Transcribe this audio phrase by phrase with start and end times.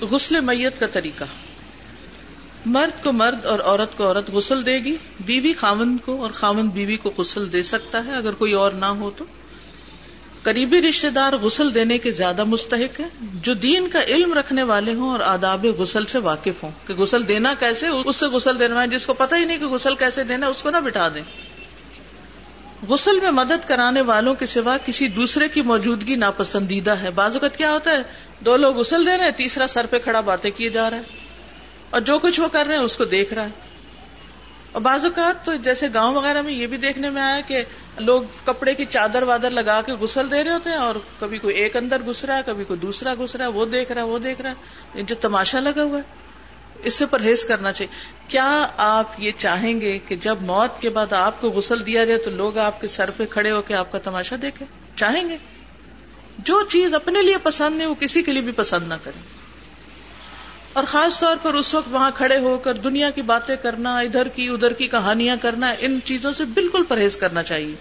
[0.00, 1.24] غسل میت کا طریقہ۔
[2.66, 6.68] مرد کو مرد اور عورت کو عورت غسل دے گی۔ بیوی خامن کو اور خامن
[6.68, 9.24] بیوی کو غسل دے سکتا ہے، اگر کوئی اور نہ ہو تو۔
[10.42, 14.94] قریبی رشتے دار غسل دینے کے زیادہ مستحق ہے جو دین کا علم رکھنے والے
[14.94, 18.82] ہوں اور آداب غسل سے واقف ہوں۔ کہ غسل دینا کیسے، اس سے غسل دینا
[18.82, 21.22] ہے جس کو پتہ ہی نہیں کہ غسل کیسے دینا، اس کو نہ بٹھا دیں۔
[22.88, 27.56] غسل میں مدد کرانے والوں کے سوا کسی دوسرے کی موجودگی ناپسندیدہ ہے۔ بعض اوقات
[27.56, 27.98] کیا ہوتا ہے؟
[28.40, 31.02] دو لوگ غسل دے رہے ہیں، تیسرا سر پہ کھڑا باتیں کیے جا رہا ہے
[31.90, 33.70] اور جو کچھ وہ کر رہے ہیں، اس کو دیکھ رہا ہے۔
[34.72, 37.62] اور بعض اوقات تو جیسے گاؤں وغیرہ میں یہ بھی دیکھنے میں آیا کہ
[37.98, 41.56] لوگ کپڑے کی چادر وادر لگا کے غسل دے رہے ہوتے ہیں اور کبھی کوئی
[41.56, 44.06] ایک اندر گھس رہا ہے، کبھی کوئی دوسرا گھس رہا ہے، وہ دیکھ رہا ہے،
[44.06, 46.29] وہ دیکھ رہا ہے۔ جو تماشا لگا ہوا ہے۔
[46.82, 51.12] اس سے پرہیز کرنا چاہیے۔ کیا آپ یہ چاہیں گے کہ جب موت کے بعد
[51.12, 53.92] آپ کو غسل دیا جائے تو لوگ آپ کے سر پہ کھڑے ہو کے آپ
[53.92, 55.36] کا تماشا دیکھیں؟ چاہیں گے؟
[56.38, 59.22] جو چیز اپنے لیے پسند ہے وہ کسی کے لیے بھی پسند نہ کریں۔
[60.72, 64.28] اور خاص طور پر اس وقت وہاں کھڑے ہو کر دنیا کی باتیں کرنا، ادھر
[64.28, 67.74] کی ادھر کی کہانیاں کرنا، ان چیزوں سے بالکل پرہیز کرنا چاہیے۔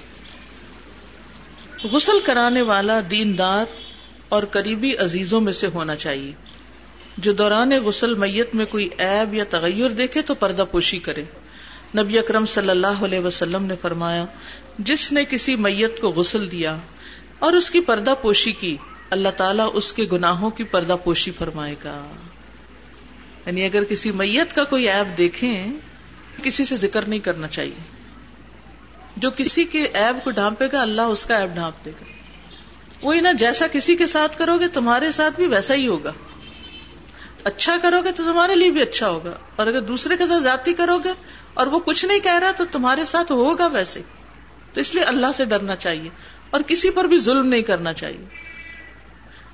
[1.88, 3.66] غسل کرانے والا دیندار
[4.30, 6.32] اور قریبی عزیزوں میں سے ہونا چاہیے۔
[7.22, 11.24] جو دوران غسل میت میں کوئی عیب یا تغیر دیکھے تو پردہ پوشی کرے۔
[11.98, 14.26] نبی اکرم صلی اللہ علیہ وسلم نے فرمایا،
[14.80, 16.78] جس نے کسی میت کو غسل دیا
[17.40, 18.78] اور اس کی پردہ پوشی کی،
[19.10, 22.06] اللہ تعالیٰ اس کے گناہوں کی پردہ پوشی فرمائے گا۔
[23.46, 25.68] یعنی اگر کسی میت کا کوئی ایب دیکھیں،
[26.44, 27.96] کسی سے ذکر نہیں کرنا چاہیے۔
[29.18, 32.04] جو کسی کے ایب کو ڈھانپے گا، اللہ اس کا ایب ڈھانپ دے گا۔
[33.02, 36.14] وہی نا، جیسا کسی کے ساتھ کرو گے، تمہارے ساتھ بھی ویسا ہی ہوگا۔
[37.44, 40.74] اچھا کرو گے تو تمہارے لیے بھی اچھا ہوگا۔ اور اگر دوسرے کے ساتھ جاتی
[40.74, 41.12] کرو گے
[41.54, 44.02] اور وہ کچھ نہیں کہہ رہا تو تمہارے ساتھ ہوگا ویسے۔
[44.74, 46.10] تو اس لیے اللہ سے ڈرنا چاہیے
[46.50, 48.26] اور کسی پر بھی ظلم نہیں کرنا چاہیے۔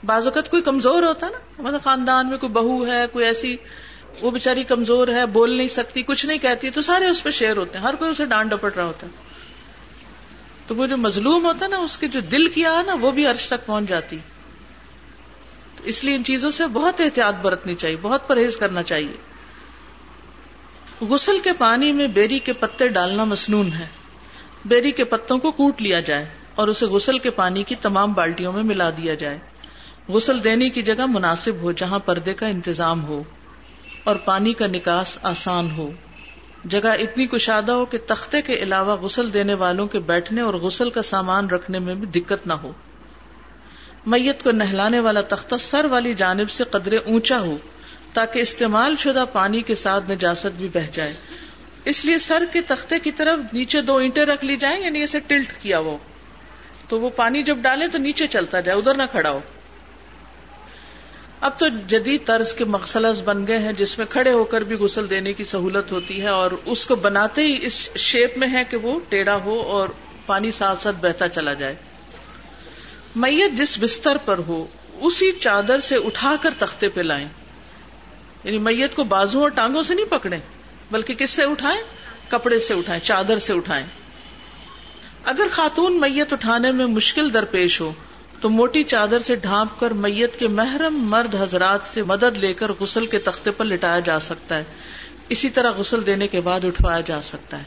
[0.03, 3.57] بعض اوقات کوئی کمزور ہوتا نا مطلب خاندان میں کوئی بہو ہے، کوئی ایسی،
[4.21, 7.57] وہ بےچاری کمزور ہے، بول نہیں سکتی، کچھ نہیں کہتی، تو سارے اس پہ شیئر
[7.57, 9.11] ہوتے ہیں۔ ہر کوئی اسے ڈانٹ ڈپٹ رہا ہوتا ہے۔
[10.67, 13.11] تو وہ جو مظلوم ہوتا ہے نا، اس کے جو دل کیا ہے نا، وہ
[13.11, 14.34] بھی عرش تک پہنچ جاتی۔ تو
[15.85, 19.17] اس لیے ان چیزوں سے بہت احتیاط برتنی چاہیے، بہت پرہیز کرنا چاہیے۔
[21.05, 23.87] غسل کے پانی میں بیری کے پتے ڈالنا مصنون ہے۔
[24.65, 26.25] بیری کے پتوں کو کوٹ لیا جائے
[26.55, 29.37] اور اسے غسل کے پانی کی تمام بالٹیوں میں ملا دیا جائے۔
[30.07, 33.23] غسل دینے کی جگہ مناسب ہو جہاں پردے کا انتظام ہو
[34.03, 35.91] اور پانی کا نکاس آسان ہو۔
[36.65, 40.89] جگہ اتنی کشادہ ہو کہ تختے کے علاوہ غسل دینے والوں کے بیٹھنے اور غسل
[40.89, 42.71] کا سامان رکھنے میں بھی دقت نہ ہو۔
[44.05, 47.57] میت کو نہلانے والا تختہ سر والی جانب سے قدرے اونچا ہو
[48.13, 51.13] تاکہ استعمال شدہ پانی کے ساتھ نجاست بھی بہ جائے۔
[51.85, 55.19] اس لیے سر کے تختے کی طرف نیچے دو اینٹیں رکھ لی جائیں یعنی اسے
[55.19, 55.97] ٹلٹ کیا وہ۔
[56.89, 59.39] تو وہ پانی جب ڈالے تو نیچے چلتا جائے، ادھر نہ کھڑا ہو۔
[61.41, 64.75] اب تو جدید طرز کے مقصلز بن گئے ہیں، جس میں کھڑے ہو کر بھی
[64.75, 68.63] غسل دینے کی سہولت ہوتی ہے اور اس کو بناتے ہی اس شیپ میں ہے
[68.69, 69.89] کہ وہ ٹیڑھا ہو اور
[70.25, 71.75] پانی ساتھ ساتھ بہتا چلا جائے۔
[73.15, 77.27] میت جس بستر پر ہو، اسی چادر سے اٹھا کر تختے پہ لائیں۔
[78.43, 80.39] یعنی میت کو بازو اور ٹانگوں سے نہیں پکڑے
[80.91, 81.81] بلکہ کس سے اٹھائیں؟
[82.27, 83.85] کپڑے سے اٹھائیں، چادر سے اٹھائیں۔
[85.25, 87.91] اگر خاتون میت اٹھانے میں مشکل درپیش ہو،
[88.39, 92.71] تو موٹی چادر سے ڈھانپ کر میت کے محرم مرد حضرات سے مدد لے کر
[92.79, 94.63] غسل کے تختے پر لٹایا جا سکتا ہے۔
[95.29, 97.63] اسی طرح غسل دینے کے بعد اٹھوایا جا سکتا ہے۔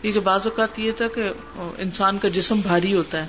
[0.00, 1.32] کیونکہ بعض اوقات یہ تھا کہ
[1.78, 3.28] انسان کا جسم بھاری ہوتا ہے۔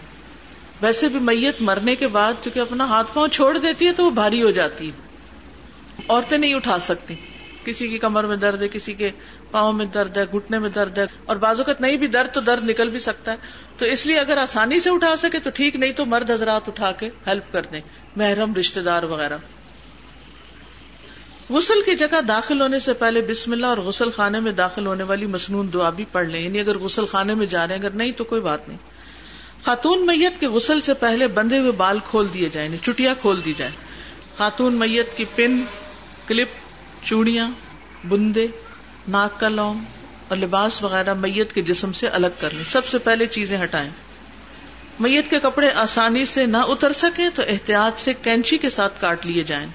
[0.81, 4.09] ویسے بھی میت مرنے کے بعد چونکہ اپنا ہاتھ پاؤں چھوڑ دیتی ہے تو وہ
[4.09, 5.07] بھاری ہو جاتی ہے۔
[6.09, 7.15] عورتیں نہیں اٹھا سکتی۔
[7.65, 9.11] کسی کی کمر میں درد ہے، کسی کے
[9.51, 12.41] پاؤں میں درد ہے، گھٹنے میں درد ہے۔ اور بازو کا نہیں بھی درد تو
[12.41, 13.37] درد نکل بھی سکتا ہے۔
[13.77, 16.91] تو اس لیے اگر آسانی سے اٹھا سکے تو ٹھیک، نہیں تو مرد حضرات اٹھا
[16.91, 17.81] کے ہیلپ کر دیں،
[18.15, 19.37] محرم رشتے دار وغیرہ۔
[21.49, 25.03] غسل کی جگہ داخل ہونے سے پہلے بسم اللہ اور غسل خانے میں داخل ہونے
[25.03, 27.91] والی مصنون دعا بھی پڑھ لیں۔ یعنی اگر غسل خانے میں جا رہے ہیں، اگر
[27.91, 28.77] نہیں تو کوئی بات نہیں۔
[29.65, 33.53] خاتون میت کے غسل سے پہلے بندے ہوئے بال کھول دیے جائیں چٹیا کھول دی
[33.57, 33.71] جائے
[34.37, 35.63] خاتون میت کی پن،
[36.27, 36.47] کلپ،
[37.03, 37.49] چوڑیاں،
[38.07, 38.47] بندے،
[39.07, 39.79] ناک کا لونگ
[40.27, 43.89] اور لباس وغیرہ میت کے جسم سے الگ کر لیں۔ سب سے پہلے چیزیں ہٹائیں۔
[44.99, 49.25] میت کے کپڑے آسانی سے نہ اتر سکے تو احتیاط سے کینچی کے ساتھ کاٹ
[49.25, 49.67] لیے جائیں۔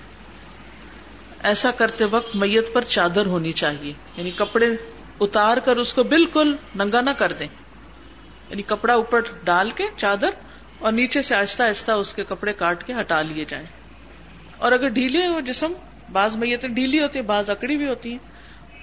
[1.43, 4.71] ایسا کرتے وقت میت پر چادر ہونی چاہیے۔ یعنی کپڑے
[5.21, 7.49] اتار کر اس کو بالکل ننگا نہ کر دیں۔
[8.53, 10.31] یعنی کپڑا اوپر ڈال کے چادر
[10.79, 13.67] اور نیچے سے آہستہ آہستہ اس کے کپڑے کاٹ کے ہٹا لیے جائیں۔
[14.57, 15.73] اور اگر ڈھیلے ہو جسم،
[16.13, 18.19] بعض میتیں ڈھیلی ہوتی ہے بعض اکڑی بھی ہوتی ہیں،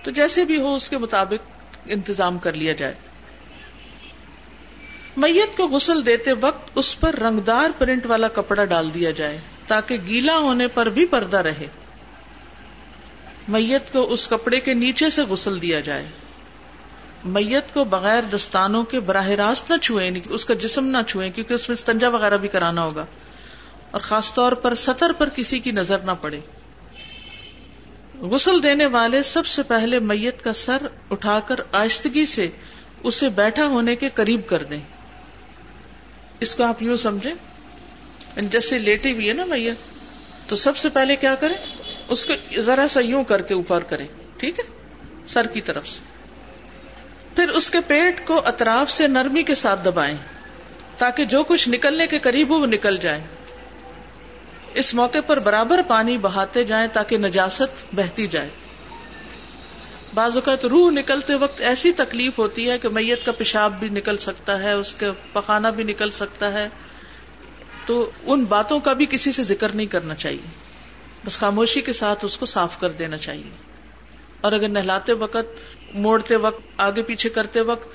[0.04, 1.48] تو جیسے بھی ہو اس کے مطابق
[1.86, 2.94] انتظام کر لیا جائے۔
[5.18, 9.38] میت کو غسل دیتے وقت اس پر رنگدار پرنٹ والا کپڑا ڈال دیا جائے
[9.68, 11.68] تاکہ گیلا ہونے پر بھی پردہ رہے۔
[13.48, 16.07] میت کو اس کپڑے کے نیچے سے غسل دیا جائے۔
[17.25, 21.30] میت کو بغیر دستانوں کے براہ راست نہ چھوئے یعنی اس کا جسم نہ چھوئے
[21.30, 23.06] کیونکہ اس میں استنجا وغیرہ بھی کرانا ہوگا۔
[23.92, 26.39] اور خاص طور پر سطر پر کسی کی نظر نہ پڑے۔
[28.19, 32.48] غسل دینے والے سب سے پہلے میت کا سر اٹھا کر آہستگی سے
[33.04, 34.81] اسے بیٹھا ہونے کے قریب کر دیں۔
[36.39, 37.33] اس کو آپ یوں سمجھیں۔
[38.36, 39.77] یعنی جیسے لیٹی ہوئی ہے نا میت،
[40.50, 41.56] تو سب سے پہلے کیا کریں؟
[42.07, 44.07] اس کو ذرا سا یوں کر کے اوپر کریں،
[44.38, 44.63] ٹھیک ہے؟
[45.27, 46.19] سر کی طرف سے۔
[47.39, 50.18] پھر اس کے پیٹ کو اطراف سے نرمی کے ساتھ دبائیں
[50.97, 53.21] تاکہ جو کچھ نکلنے کے قریب ہو وہ نکل جائے۔
[54.74, 58.50] اس موقع پر برابر پانی بہاتے جائیں تاکہ نجاست بہتی جائے۔
[60.13, 64.18] بعض اوقات روح نکلتے وقت ایسی تکلیف ہوتی ہے کہ میت کا پیشاب بھی نکل
[64.18, 66.69] سکتا ہے، اس کے پخانہ بھی نکل سکتا ہے۔
[67.86, 70.50] تو ان باتوں کا بھی کسی سے ذکر نہیں کرنا چاہیے۔
[71.25, 73.69] بس خاموشی کے ساتھ اس کو صاف کر دینا چاہیے۔
[74.41, 75.62] اور اگر نہلاتے وقت،
[75.94, 77.88] موڑتے وقت، آگے پیچھے کرتے وقت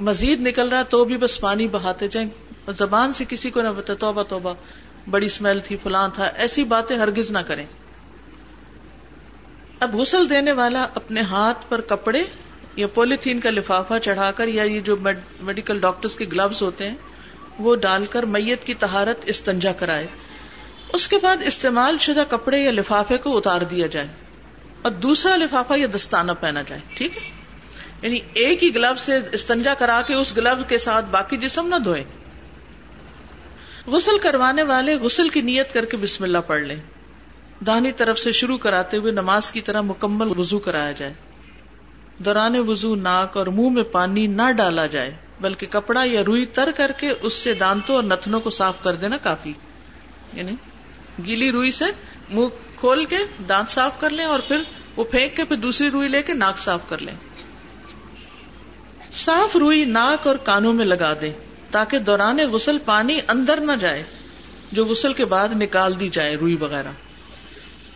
[0.00, 2.28] مزید نکل رہا تو بھی بس پانی بہاتے جائیں۔
[2.72, 4.54] زبان سے کسی کو نہ بتا توبہ توبہ،
[5.10, 7.66] بڑی اسمیل تھی، فلاں تھا، ایسی باتیں ہرگز نہ کریں۔
[9.80, 12.22] اب غسل دینے والا اپنے ہاتھ پر کپڑے
[12.76, 14.96] یا پولیتھین کا لفافہ چڑھا کر یا یہ جو
[15.40, 16.96] میڈیکل ڈاکٹرز کے گلوز ہوتے ہیں،
[17.58, 20.06] وہ ڈال کر میت کی تہارت استنجا کرائے۔
[20.92, 24.06] اس کے بعد استعمال شدہ کپڑے یا لفافے کو اتار دیا جائے۔
[24.82, 27.40] اور دوسرا لفافہ یا دستانہ پہنا جائے، ٹھیک ہے؟
[28.02, 31.76] یعنی ایک ہی گلو سے استنجا کرا کے اس گلو کے ساتھ باقی جسم نہ
[31.76, 32.04] دھوئے۔
[33.86, 36.76] غسل کروانے والے غسل کی نیت کر کے بسم اللہ پڑھ لیں۔
[37.66, 41.14] دانی طرف سے شروع کراتے ہوئے نماز کی طرح مکمل وضو کرایا جائے۔
[42.18, 46.70] دوران وضو ناک اور منہ میں پانی نہ ڈالا جائے، بلکہ کپڑا یا روئی تر
[46.76, 49.52] کر کے اس سے دانتوں اور نتنوں کو صاف کر دینا کافی۔
[50.32, 50.52] یعنی
[51.26, 51.84] گیلی روئی سے
[52.30, 52.46] منہ
[52.80, 53.16] کھول کے
[53.48, 54.58] دانت صاف کر لیں اور پھر
[54.96, 57.14] وہ پھینک کے پھر دوسری روئی لے کے ناک صاف کر لیں۔
[59.12, 61.32] صاف روئی ناک اور کانوں میں لگا دیں
[61.70, 64.02] تاکہ دوران غسل پانی اندر نہ جائے،
[64.72, 66.92] جو غسل کے بعد نکال دی جائے روئی وغیرہ۔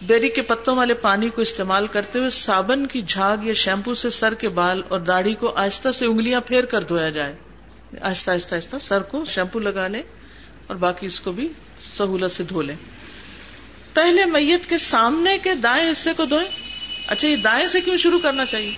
[0.02, 4.10] بیری کے پتوں والے پانی کو استعمال کرتے ہوئے صابن کی جھاگ یا شیمپو سے
[4.10, 7.36] سر کے بال اور داڑھی کو آہستہ سے انگلیاں پھیر کر دھویا جائے۔
[8.00, 10.02] آہستہ آہستہ آہستہ سر کو شیمپو لگا لیں
[10.66, 11.48] اور باقی اس کو بھی
[11.94, 12.76] سہولت سے دھو لیں۔
[13.94, 16.48] پہلے میت کے سامنے کے دائیں حصے کو دھوئیں؟
[17.06, 18.74] اچھا یہ دائیں سے کیوں شروع کرنا چاہیے؟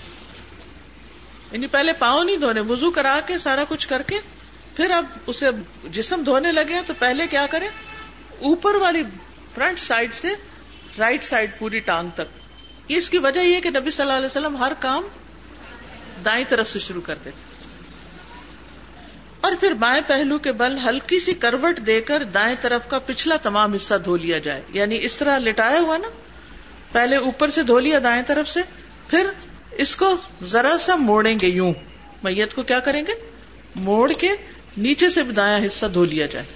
[1.52, 4.18] یعنی پہلے پاؤں نہیں دھونے وزو کرا کے سارا کچھ کر کے
[4.76, 5.50] پھر اب اسے
[5.84, 7.68] جسم دھونے لگے تو پہلے کیا کریں؟
[8.40, 9.02] اوپر والی
[9.54, 10.28] فرنٹ سائڈ سے
[10.98, 12.42] رائٹ سائڈ پوری ٹانگ تک۔
[12.88, 15.04] اس کی وجہ یہ کہ نبی صلی اللہ علیہ وسلم ہر کام
[16.24, 17.55] دائیں طرف سے شروع کرتے تھے
[19.46, 23.36] اور پھر بائیں پہلو کے بل ہلکی سی کروٹ دے کر دائیں طرف کا پچھلا
[23.36, 26.08] تمام حصہ دھو لیا جائے۔ یعنی اس طرح لٹایا ہوا نا۔
[26.92, 28.60] پہلے اوپر سے دھو لیا دائیں طرف سے،
[29.08, 29.26] پھر
[29.70, 31.74] اس کو ذرا سا موڑیں گے یوں۔
[32.22, 33.12] میت کو کیا کریں گے؟
[33.74, 34.28] موڑ کے
[34.76, 36.46] نیچے سے دایا حصہ دھو لیا جائے۔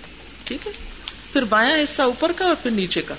[0.44, 0.72] ٹھیک ہے؟
[1.32, 3.14] پھر بایاں حصہ اوپر کا اور پھر نیچے کا۔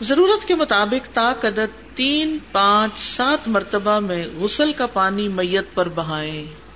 [0.00, 1.64] ضرورت کے مطابق تا قدر
[1.94, 6.67] تین پانچ سات مرتبہ میں غسل کا پانی میت پر بہائیں۔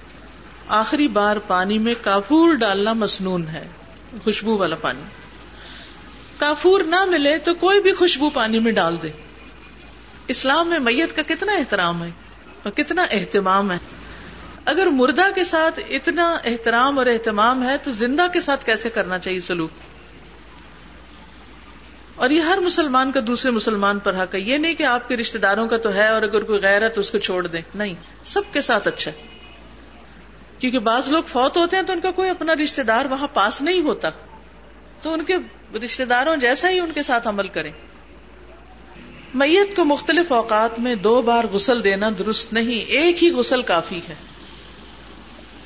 [0.69, 3.69] آخری بار پانی میں کافور ڈالنا مسنون ہے،
[4.25, 5.03] خوشبو والا پانی۔
[6.39, 9.09] کافور نہ ملے تو کوئی بھی خوشبو پانی میں ڈال دے۔
[10.29, 12.11] اسلام میں میت کا کتنا احترام ہے
[12.63, 13.79] اور کتنا اہتمام ہے۔
[14.65, 19.19] اگر مردہ کے ساتھ اتنا احترام اور اہتمام ہے تو زندہ کے ساتھ کیسے کرنا
[19.19, 19.71] چاہیے سلوک؟
[22.15, 25.17] اور یہ ہر مسلمان کا دوسرے مسلمان پر حق ہے۔ یہ نہیں کہ آپ کے
[25.17, 27.63] رشتے داروں کا تو ہے اور اگر کوئی غیر ہے تو اس کو چھوڑ دیں۔
[27.75, 29.32] نہیں، سب کے ساتھ اچھا ہے۔
[30.63, 33.63] کیونکہ بعض لوگ فوت ہوتے ہیں تو ان کا کوئی اپنا رشتے دار وہاں پاس
[33.63, 34.09] نہیں ہوتا۔
[35.03, 35.37] تو ان کے
[35.79, 37.73] رشتے داروں جیسا ہی ان کے ساتھ عمل کریں۔
[39.35, 44.01] میت کو مختلف اوقات میں دو بار غسل دینا درست نہیں، ایک ہی غسل کافی
[44.09, 44.15] ہے۔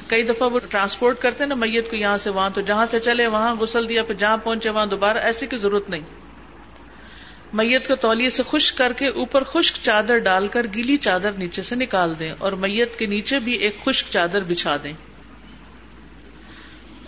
[0.07, 3.27] کئی دفعہ وہ ٹرانسپورٹ کرتے نا، میت کو یہاں سے، وہاں تو جہاں سے چلے،
[3.27, 6.26] وہاں غسل دیا، پھر جہاں پہنچے، وہاں دوبارہ، ایسی کی ضرورت نہیں۔
[7.53, 11.63] میت کو تولیے سے خشک کر کے اوپر خشک چادر ڈال کر گیلی چادر نیچے
[11.63, 14.93] سے نکال دیں اور میت کے نیچے بھی ایک خشک چادر بچھا دیں۔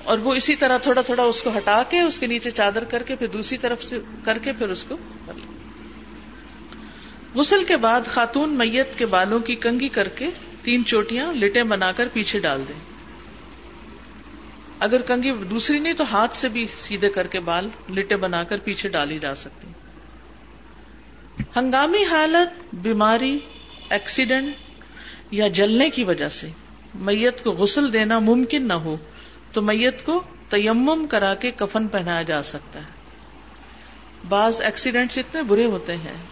[0.05, 3.03] اور وہ اسی طرح تھوڑا تھوڑا اس کو ہٹا کے اس کے نیچے چادر کر
[3.03, 4.97] کے پھر دوسری طرف سے کر کے پھر اس کو
[7.35, 10.27] غسل کے بعد خاتون میت کے بالوں کی کنگی کر کے
[10.63, 12.81] تین چوٹیاں لٹے بنا کر پیچھے ڈال دیں۔
[14.79, 18.59] اگر کنگی دوسری نہیں تو ہاتھ سے بھی سیدھے کر کے بال لٹے بنا کر
[18.59, 19.69] پیچھے ڈالی جا سکتی۔
[21.57, 23.39] ہنگامی حالت، بیماری
[23.91, 24.55] ایکسیڈنٹ
[25.31, 26.49] یا جلنے کی وجہ سے
[26.95, 28.97] میت کو غسل دینا ممکن نہ ہو
[29.53, 32.99] تو میت کو تیمم کرا کے کفن پہنایا جا سکتا ہے۔
[34.29, 36.23] بعض ایکسیڈنٹ اتنے برے ہوتے ہیں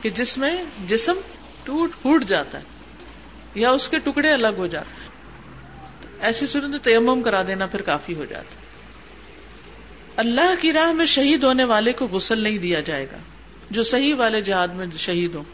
[0.00, 1.20] کہ جس میں جسم
[1.64, 2.64] ٹوٹ پھوٹ جاتا ہے
[3.54, 5.08] یا اس کے ٹکڑے الگ ہو جاتے
[6.20, 8.56] ایسی صورت میں تیمم کرا دینا پھر کافی ہو جاتا
[10.16, 13.16] اللہ کی راہ میں شہید ہونے والے کو غسل نہیں دیا جائے گا۔
[13.70, 15.44] جو صحیح والے جہاد میں شہید ہوں۔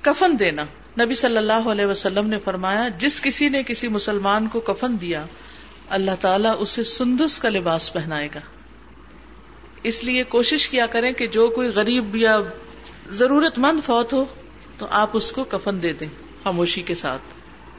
[0.00, 0.64] کفن دینا۔
[1.00, 5.26] نبی صلی اللہ علیہ وسلم نے فرمایا، جس کسی نے کسی مسلمان کو کفن دیا،
[5.88, 8.40] اللہ تعالیٰ اسے سندس کا لباس پہنائے گا۔
[9.82, 12.40] اس لیے کوشش کیا کریں کہ جو کوئی غریب یا
[13.10, 14.24] ضرورت مند فوت ہو،
[14.78, 16.08] تو آپ اس کو کفن دے دیں
[16.44, 17.22] خاموشی کے ساتھ۔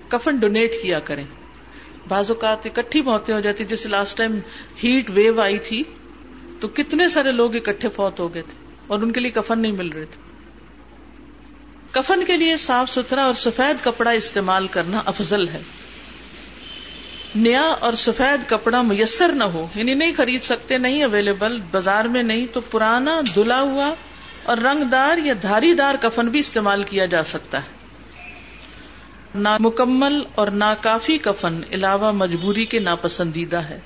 [0.08, 1.26] کفن ڈونیٹ کیا کریں۔
[2.08, 4.40] بعض اوقات اکٹھی موتیں ہو جاتی، جیسے لاسٹ ٹائم
[4.84, 5.84] ہیٹ ویو آئی تھی،
[6.60, 9.72] تو کتنے سارے لوگ اکٹھے فوت ہو گئے تھے۔ اور ان کے لیے کفن نہیں
[9.72, 10.32] مل رہے تھے۔
[11.92, 15.62] کفن کے لیے صاف ستھرا اور سفید کپڑا استعمال کرنا افضل ہے۔
[17.36, 22.24] نیا اور سفید کپڑا میسر نہ ہو یعنی نہیں خرید سکتے، نہیں اویلیبل بازار میں
[22.24, 23.94] نہیں تو پرانا دھلا ہوا
[24.44, 27.82] اور رنگ دار یا دھاری دار کفن بھی استعمال کیا جا سکتا ہے۔
[29.36, 33.80] نامکمل اور ناکافی کفن علاوہ مجبوری کے ناپسندیدہ ہے۔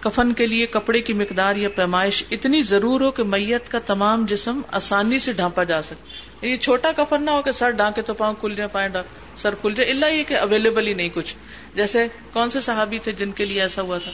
[0.00, 4.26] کفن کے لیے کپڑے کی مقدار یا پیمائش اتنی ضرور ہو کہ میت کا تمام
[4.26, 8.14] جسم آسانی سے ڈھانپا جا سکے۔ یہ چھوٹا کفن نہ ہو کہ سر ڈھانکے تو
[8.14, 8.88] پاؤں کھل جائے پائیں
[9.36, 11.36] سر کھل جائے اللہ یہ کہ اویلیبل ہی نہیں کچھ۔
[11.74, 14.10] جیسے کون سے صحابی تھے جن کے لیے ایسا ہوا تھا؟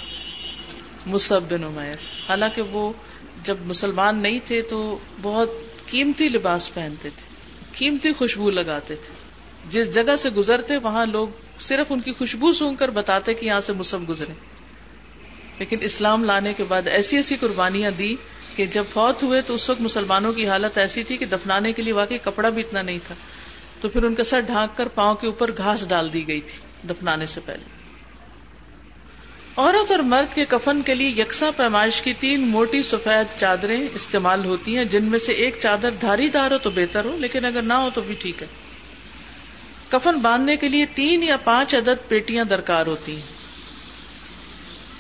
[1.07, 1.95] مصب بن عمیر۔
[2.29, 2.93] حالانکہ وہ
[3.43, 5.51] جب مسلمان نہیں تھے تو بہت
[5.87, 7.35] قیمتی لباس پہنتے تھے۔
[7.77, 9.15] قیمتی خوشبو لگاتے تھے۔
[9.69, 11.29] جس جگہ سے گزرتے، وہاں لوگ
[11.61, 14.56] صرف ان کی خوشبو سونگ کر بتاتے کہ یہاں سے مصب گزرے۔
[15.59, 18.17] لیکن اسلام لانے کے بعد ایسی ایسی قربانیاں دی
[18.57, 21.83] کہ جب فوت ہوئے تو اس وقت مسلمانوں کی حالت ایسی تھی کہ دفنانے کے
[21.83, 23.15] لیے واقعی کپڑا بھی اتنا نہیں تھا۔
[23.81, 26.87] تو پھر ان کا سر ڈھانک کر پاؤں کے اوپر گھاس ڈال دی گئی تھی
[26.87, 27.77] دفنانے سے پہلے۔
[29.57, 34.45] عورت اور مرد کے کفن کے لیے یکساں پیمائش کی تین موٹی سفید چادریں استعمال
[34.45, 37.63] ہوتی ہیں، جن میں سے ایک چادر دھاری دار ہو تو بہتر ہو، لیکن اگر
[37.63, 38.47] نہ ہو تو بھی ٹھیک ہے۔
[39.89, 43.36] کفن باندھنے کے لیے تین یا پانچ عدد پیٹیاں درکار ہوتی ہیں۔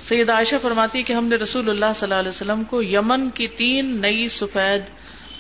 [0.08, 3.48] سید عائشہ فرماتی کہ ہم نے رسول اللہ صلی اللہ علیہ وسلم کو یمن کی
[3.48, 4.82] تین نئی سفید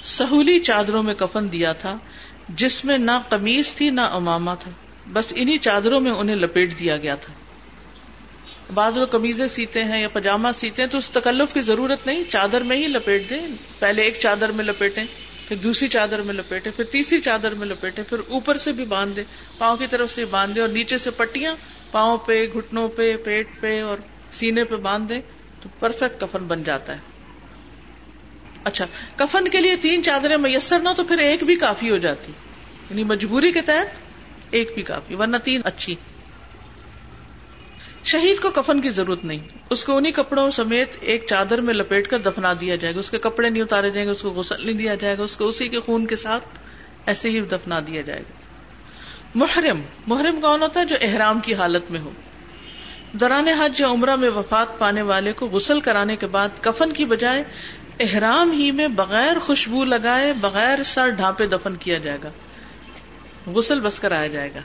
[0.02, 1.98] سہولی چادروں میں کفن دیا تھا،
[2.48, 4.70] جس میں نہ قمیض تھی نہ اماما تھا۔
[5.12, 7.32] بس انہی چادروں میں انہیں لپیٹ دیا گیا تھا۔
[8.74, 12.24] بعض لوگ قمیضیں سیتے ہیں یا پاجامہ سیتے ہیں تو اس تکلف کی ضرورت نہیں،
[12.28, 15.04] چادر میں ہی لپیٹ دیں۔ پہلے ایک چادر میں لپیٹیں،
[15.48, 19.16] پھر دوسری چادر میں لپیٹے پھر تیسری چادر میں لپیٹے پھر اوپر سے بھی باندھ
[19.16, 19.22] دے
[19.58, 21.54] پاؤں کی طرف سے باندھ دے اور نیچے سے پٹیاں،
[21.90, 23.98] پاؤں پہ، گھٹنوں پہ، پیٹ پہ اور
[24.36, 25.20] سینے پہ باندھ دیں
[25.60, 26.98] تو پرفیکٹ کفن بن جاتا ہے۔
[28.64, 32.32] اچھا کفن کے لیے تین چادریں میسر نہ تو پھر ایک بھی کافی ہو جاتی۔
[32.90, 33.98] یعنی مجبوری کے تحت
[34.50, 35.94] ایک بھی کافی، ورنہ تین اچھی۔
[38.04, 39.38] شہید کو کفن کی ضرورت نہیں۔
[39.70, 43.10] اس کو انہیں کپڑوں سمیت ایک چادر میں لپیٹ کر دفنا دیا جائے گا۔ اس
[43.10, 45.48] کے کپڑے نہیں اتارے جائیں گے، اس کو غسل نہیں دیا جائے گا۔ اس کو
[45.48, 46.44] اسی کے خون کے ساتھ
[47.06, 48.32] ایسے ہی دفنا دیا جائے گا۔
[49.34, 52.10] محرم محرم کون ہوتا ہے؟ جو احرام کی حالت میں ہو۔
[53.12, 57.04] دوران حج یا عمرہ میں وفات پانے والے کو غسل کرانے کے بعد کفن کی
[57.04, 57.44] بجائے
[58.00, 62.30] احرام ہی میں بغیر خوشبو لگائے، بغیر سر ڈھانپے دفن کیا جائے گا۔
[63.46, 64.60] غسل بس کرایا جائے گا۔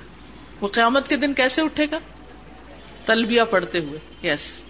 [0.61, 1.99] وہ قیامت کے دن کیسے اٹھے گا؟
[3.05, 4.63] تلبیہ پڑھتے ہوئے۔ یس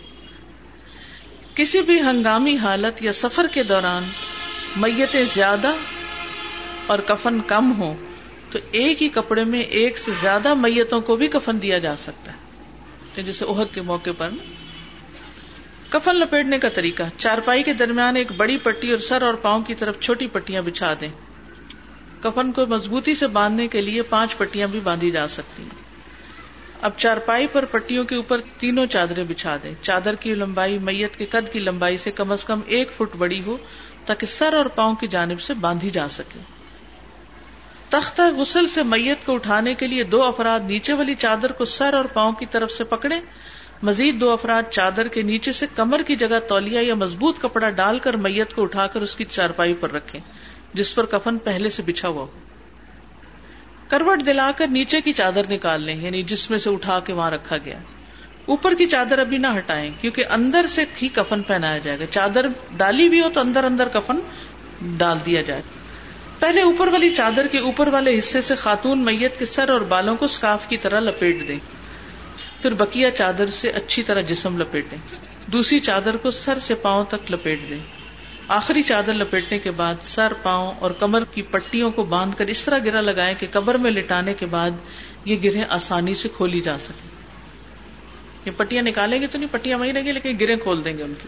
[1.56, 4.04] کسی بھی ہنگامی حالت یا سفر کے دوران
[4.76, 5.74] میتیں زیادہ
[6.88, 7.96] اور کفن کم ہو
[8.52, 12.32] تو ایک ہی کپڑے میں ایک سے زیادہ میتوں کو بھی کفن دیا جا سکتا
[12.32, 12.41] ہے۔
[13.16, 14.30] جیسے عہد کے موقع پر۔
[15.90, 19.76] کفن لپیٹنے کا طریقہ، چارپائی کے درمیان ایک بڑی پٹی اور سر اور پاؤں کی
[19.76, 21.08] طرف چھوٹی پٹیاں بچھا دیں۔
[22.22, 25.84] کفن کو مضبوطی سے باندھنے کے لیے پانچ پٹیاں بھی باندھی جا سکتی ہیں۔
[26.82, 31.26] اب چارپائی پر پٹیوں کے اوپر تینوں چادریں بچھا دیں۔ چادر کی لمبائی، میت کے
[31.26, 33.58] قد کی لمبائی سے کم از کم ایک فٹ بڑی ہو،
[34.06, 36.40] تاکہ سر اور پاؤں کی جانب سے باندھی جا سکے۔
[37.92, 41.94] تختہ غسل سے میت کو اٹھانے کے لیے دو افراد نیچے والی چادر کو سر
[41.94, 43.20] اور پاؤں کی طرف سے پکڑے۔
[43.84, 48.00] مزید دو افراد چادر کے نیچے سے کمر کی جگہ تولیا یا مضبوط کپڑا ڈال
[48.00, 50.20] کر میت کو اٹھا کر اس کی چارپائی پر رکھے،
[50.74, 52.40] جس پر کفن پہلے سے بچھا ہوا ہو۔
[53.88, 57.32] کروٹ دلا کر نیچے کی چادر نکال لیں یعنی جس میں سے اٹھا کے وہاں
[57.32, 57.80] رکھا گیا۔
[58.46, 62.46] اوپر کی چادر ابھی نہ ہٹائیں، کیونکہ اندر سے ہی کفن پہنایا جائے گا۔ چادر
[62.78, 64.20] ڈالی بھی ہو تو اندر اندر کفن
[64.98, 65.81] ڈال دیا جائے۔ گا
[66.42, 70.16] پہلے اوپر والی چادر کے اوپر والے حصے سے خاتون میت کے سر اور بالوں
[70.16, 71.60] کو سکاف کی طرح لپیٹ دیں۔
[72.62, 74.98] پھر بکیا چادر سے اچھی طرح جسم لپیٹیں۔
[75.48, 77.80] دوسری چادر کو سر سے پاؤں تک لپیٹ دیں۔
[78.48, 82.66] آخری چادر لپیٹنے کے بعد سر، پاؤں اور کمر کی پٹیوں کو باندھ کر اس
[82.66, 84.72] طرح گرا لگائیں کہ قبر میں لٹانے کے بعد
[85.26, 87.08] یہ گرہیں آسانی سے کھولی جا سکے
[88.46, 91.04] یہ پٹیاں نکالیں گے تو نہیں، پٹیاں وہیں رہیں گے لیکن گریں کھول دیں گے
[91.04, 91.28] ان کی۔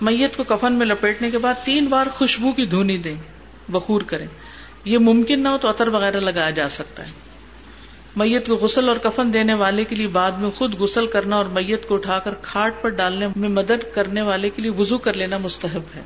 [0.00, 3.16] میت کو کفن میں لپیٹنے کے بعد تین بار خوشبو کی دھونی دیں۔
[3.68, 4.26] بخور کریں۔
[4.84, 7.12] یہ ممکن نہ ہو تو عطر وغیرہ لگایا جا سکتا ہے۔
[8.16, 11.46] میت کو غسل اور کفن دینے والے کے لیے بعد میں خود غسل کرنا اور
[11.46, 15.12] میت کو اٹھا کر کھاٹ پر ڈالنے میں مدد کرنے والے کے لیے وزو کر
[15.12, 16.02] لینا مستحب ہے۔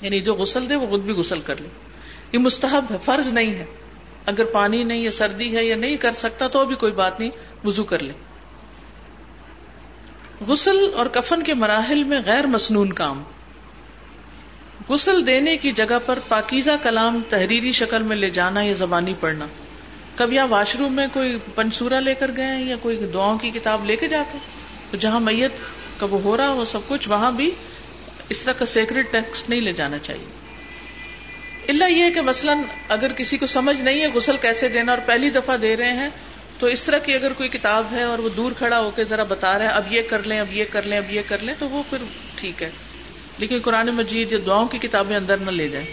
[0.00, 1.68] یعنی جو غسل دے وہ خود بھی غسل کر لے۔
[2.32, 3.64] یہ مستحب ہے، فرض نہیں ہے۔
[4.26, 7.30] اگر پانی نہیں یا سردی ہے یا نہیں کر سکتا تو بھی کوئی بات نہیں
[7.64, 8.12] وزو کر لے۔
[10.46, 13.22] غسل اور کفن کے مراحل میں غیر مصنون کام۔
[14.90, 19.46] غسل دینے کی جگہ پر پاکیزہ کلام تحریری شکل میں لے جانا یا زبانی پڑھنا۔
[20.16, 23.84] کبھی آپ واش روم میں کوئی پنسورا لے کر گئے یا کوئی دعاؤں کی کتاب
[23.84, 24.38] لے کے جاتے
[24.90, 25.52] تو جہاں میت
[26.00, 27.50] کا وہ ہو رہا ہو سب کچھ، وہاں بھی
[28.28, 30.26] اس طرح کا سیکرٹ ٹیکسٹ نہیں لے جانا چاہیے۔
[31.68, 35.00] اللہ یہ ہے کہ مثلاً اگر کسی کو سمجھ نہیں ہے غسل کیسے دینا اور
[35.06, 36.08] پہلی دفعہ دے رہے ہیں،
[36.58, 39.22] تو اس طرح کی اگر کوئی کتاب ہے اور وہ دور کھڑا ہو کے ذرا
[39.22, 41.54] بتا رہا ہے، اب یہ کر لیں، اب یہ کر لیں، اب یہ کر لیں،
[41.58, 41.98] تو وہ پھر
[42.36, 42.70] ٹھیک ہے۔
[43.40, 45.86] لیکن قرآن مجید یا دعاؤں کی کتابیں اندر نہ لے جائیں۔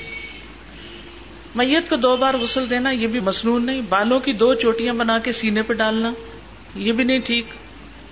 [1.55, 5.19] میت کو دو بار غسل دینا یہ بھی مصنون نہیں۔ بالوں کی دو چوٹیاں بنا
[5.19, 6.13] کے سینے پہ ڈالنا،
[6.75, 7.45] یہ بھی نہیں ٹھیک۔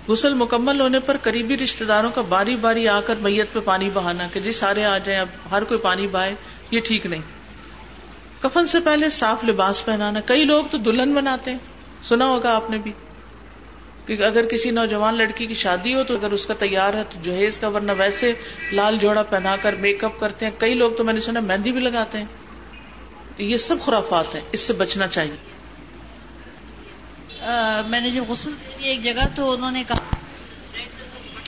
[0.08, 3.90] غسل مکمل ہونے پر قریبی رشتے داروں کا باری باری آ کر میت پہ پانی
[3.94, 6.34] بہانا کہ جی سارے آ جائیں، اب ہر کوئی پانی بہائے،
[6.70, 7.22] یہ ٹھیک نہیں۔
[8.40, 11.58] کفن سے پہلے صاف لباس پہنانا۔ کئی لوگ تو دلہن بناتے ہیں،
[12.02, 12.92] سنا ہوگا آپ نے بھی۔
[14.06, 17.18] کہ اگر کسی نوجوان لڑکی کی شادی ہو تو اگر اس کا تیار ہے تو
[17.22, 18.32] جہیز کا، ورنہ ویسے
[18.72, 21.72] لال جوڑا پہنا کر میک اپ کرتے ہیں۔ کئی لوگ تو میں نے سنا مہندی
[21.72, 22.24] بھی لگاتے ہیں۔
[23.36, 25.36] تو یہ سب خرافات ہیں۔ اس سے بچنا چاہیے۔
[27.88, 29.98] میں نے جب غسل ایک جگہ تو انہوں نے کہا،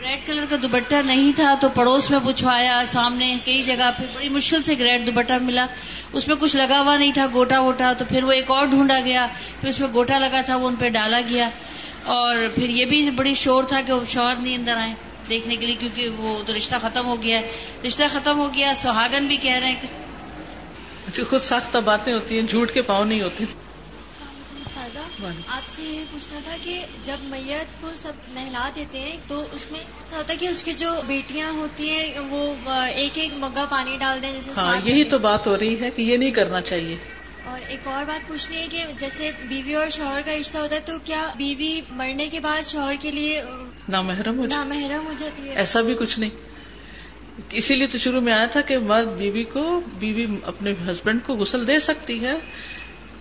[0.01, 4.29] ریڈ کلر کا دوپٹہ نہیں تھا تو پڑوس میں پوچھوایا، سامنے کئی جگہ پھر بڑی
[4.29, 5.67] مشکل سے ریڈ دوپٹہ ملا۔
[6.13, 8.99] اس میں کچھ لگا ہوا نہیں تھا، گوٹا ووٹا تو پھر وہ ایک اور ڈھونڈا
[9.05, 9.27] گیا۔
[9.61, 11.49] پھر اس میں گوٹا لگا تھا، وہ ان پہ ڈالا گیا۔
[12.05, 14.95] اور پھر یہ بھی بڑی شور تھا کہ وہ شوہر نہیں اندر آئے
[15.31, 17.53] دیکھنے کے لیے کیونکہ وہ تو رشتہ ختم ہو گیا ہے۔
[17.87, 19.87] رشتہ ختم ہو گیا سہاگن بھی کہہ رہے ہیں۔
[21.15, 23.45] کہ خود ساختہ باتیں ہوتی ہیں جھوٹ کے پاؤں نہیں ہوتی
[25.49, 29.71] آپ سے یہ پوچھنا تھا کہ جب میت کو سب نہلا دیتے ہیں تو اس
[29.71, 33.65] میں ایسا ہوتا ہے کہ اس کی جو بیٹیاں ہوتی ہیں وہ ایک ایک مگا
[33.71, 36.61] پانی ڈال دیں جیسے ہاں یہی تو بات ہو رہی ہے کہ یہ نہیں کرنا
[36.61, 36.97] چاہیے۔
[37.51, 40.81] اور ایک اور بات پوچھنی ہے کہ جیسے بیوی اور شوہر کا رشتہ ہوتا ہے
[40.81, 43.43] تو کیا بیوی مرنے کے بعد شوہر کے لیے
[43.89, 46.31] نامحرم ہو نامحرم ہو جاتی ہے؟ ایسا بھی کچھ نہیں۔
[47.51, 51.37] اسی لیے تو شروع میں آیا تھا کہ مرد بیوی کو بیوی اپنے ہسبینڈ کو
[51.37, 52.35] غسل دے سکتی ہے۔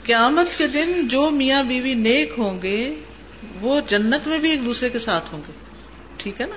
[0.04, 2.96] قیامت کے دن جو میاں بیوی نیک ہوں گے
[3.62, 5.52] وہ جنت میں بھی ایک دوسرے کے ساتھ ہوں گے۔
[6.18, 6.56] ٹھیک ہے نا؟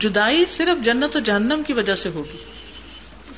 [0.00, 2.38] جدائی صرف جنت و جہنم کی وجہ سے ہوگی۔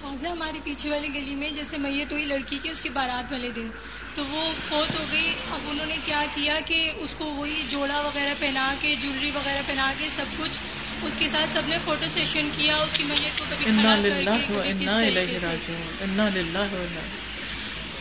[0.00, 3.50] سازا ہماری پیچھے والی گلی میں جیسے میت ہوئی لڑکی کی اس کی بارات والے
[3.50, 3.68] دن۔
[4.14, 8.00] تو وہ فوت ہو گئی۔ اب انہوں نے کیا کیا کہ اس کو وہی جوڑا
[8.00, 10.60] وغیرہ پہنا کے جولری وغیرہ پہنا کے سب کچھ
[11.02, 14.86] اس کے ساتھ سب نے فوٹو سیشن کیا۔ اس کی میت کو کبھی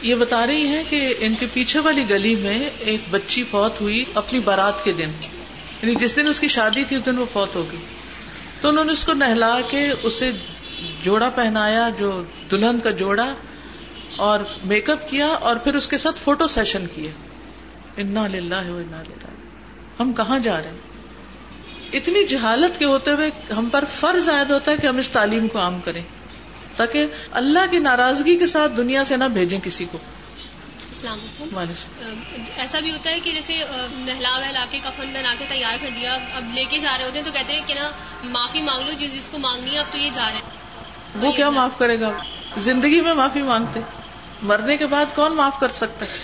[0.01, 4.05] یہ بتا رہی ہیں کہ ان کے پیچھے والی گلی میں ایک بچی فوت ہوئی
[4.13, 5.11] اپنی بارات کے دن۔
[5.81, 7.77] یعنی جس دن اس کی شادی تھی اس دن وہ فوت ہوگی
[8.61, 10.31] تو انہوں نے اس کو نہلا کے اسے
[11.03, 13.35] جوڑا پہنایا جو دلہن کا جوڑا
[14.15, 17.11] اور میک اپ کیا اور پھر اس کے ساتھ فوٹو سیشن کیے۔
[17.97, 19.27] انا للہ انا للہ
[19.99, 20.77] ہم کہاں جا رہے ہیں؟
[21.93, 25.47] اتنی جہالت کے ہوتے ہوئے ہم پر فرض عائد ہوتا ہے کہ ہم اس تعلیم
[25.47, 26.01] کو عام کریں
[26.75, 29.97] تاکہ اللہ کی ناراضگی کے ساتھ دنیا سے نہ بھیجیں کسی کو۔
[30.89, 31.19] السلام
[31.57, 33.53] علیکم۔ ایسا بھی ہوتا ہے کہ جیسے
[33.91, 37.19] نہلا وہلا کے کفن بنا کے تیار کر دیا اب لے کے جا رہے ہوتے
[37.19, 37.89] ہیں تو کہتے ہیں کہ نا
[38.23, 40.64] معافی مانگ لو جس جس کو مانگنی ہے اب تو یہ جا رہے ہیں۔
[41.21, 42.11] وہ کیا معاف کرے گا؟
[42.57, 43.79] زندگی میں معافی مانگتے
[44.41, 46.17] مرنے کے بعد کون معاف کر سکتا ہے؟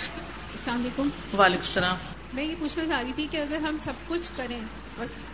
[0.52, 1.96] السلام علیکم۔ وعلیکم السلام۔
[2.32, 4.60] میں یہ پوچھنا چاہ رہی تھی کہ اگر ہم سب کچھ کریں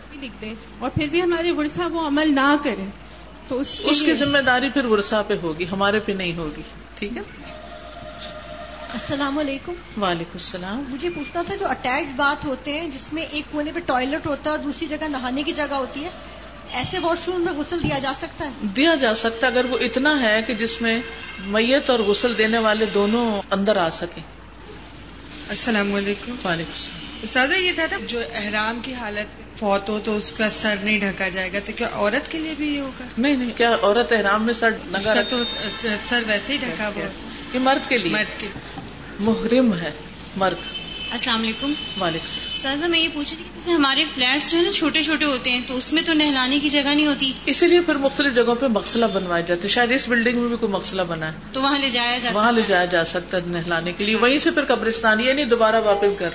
[0.09, 2.85] بھی لکھ دیں اور پھر بھی ہمارے ورثہ وہ عمل نہ کریں
[3.47, 6.61] تو اس اس کی ذمہ داری پھر ورثہ پہ ہوگی ہمارے پہ نہیں ہوگی
[6.95, 7.21] ٹھیک ہے؟
[8.93, 13.43] السلام علیکم۔ وعلیکم السلام۔ مجھے پوچھنا تھا جو اٹیچ بات ہوتے ہیں جس میں ایک
[13.51, 16.09] کونے پہ ٹوائلٹ ہوتا ہے اور دوسری جگہ نہانے کی جگہ ہوتی ہے
[16.73, 19.77] ایسے واش روم میں غسل دیا جا سکتا ہے؟ دیا جا سکتا ہے اگر وہ
[19.77, 21.01] اتنا ہے کہ جس میں
[21.39, 24.23] میت اور غسل دینے والے دونوں اندر آ سکیں۔
[25.49, 30.17] السلام علیکم۔ وعلیکم السلام۔ استاد یہ تھا نا جو احرام کی حالت فوت ہو تو
[30.17, 33.05] اس کا سر نہیں ڈھکا جائے گا تو کیا عورت کے لیے بھی یہ ہوگا؟
[33.17, 35.43] نہیں نہیں کیا عورت احرام میں سر نگا تو
[36.09, 37.05] سر ویسے ہی ڈھکا ہوا
[37.53, 38.47] یہ مرد کے لیے۔ مرد کے
[39.19, 39.91] محرم ہے
[40.35, 40.78] مرد۔
[41.11, 44.71] السلام علیکم۔ وعلیکم سر میں یہ پوچھ رہی تھی جیسے ہمارے فلیٹس جو ہے نا
[44.71, 47.81] چھوٹے چھوٹے ہوتے ہیں تو اس میں تو نہلانے کی جگہ نہیں ہوتی؟ اسی لیے
[47.81, 51.27] پھر مختلف جگہوں پہ مقصلہ بنوائے جاتے شاید اس بلڈنگ میں بھی کوئی مقصلہ بنا
[51.27, 54.15] ہے۔ تو وہاں لے جایا جا وہاں لے جایا جا سکتا ہے نہلانے کے لیے۔
[54.15, 56.29] وہیں سے پھر قبرستان یہ نہیں دوبارہ واپس گھر۔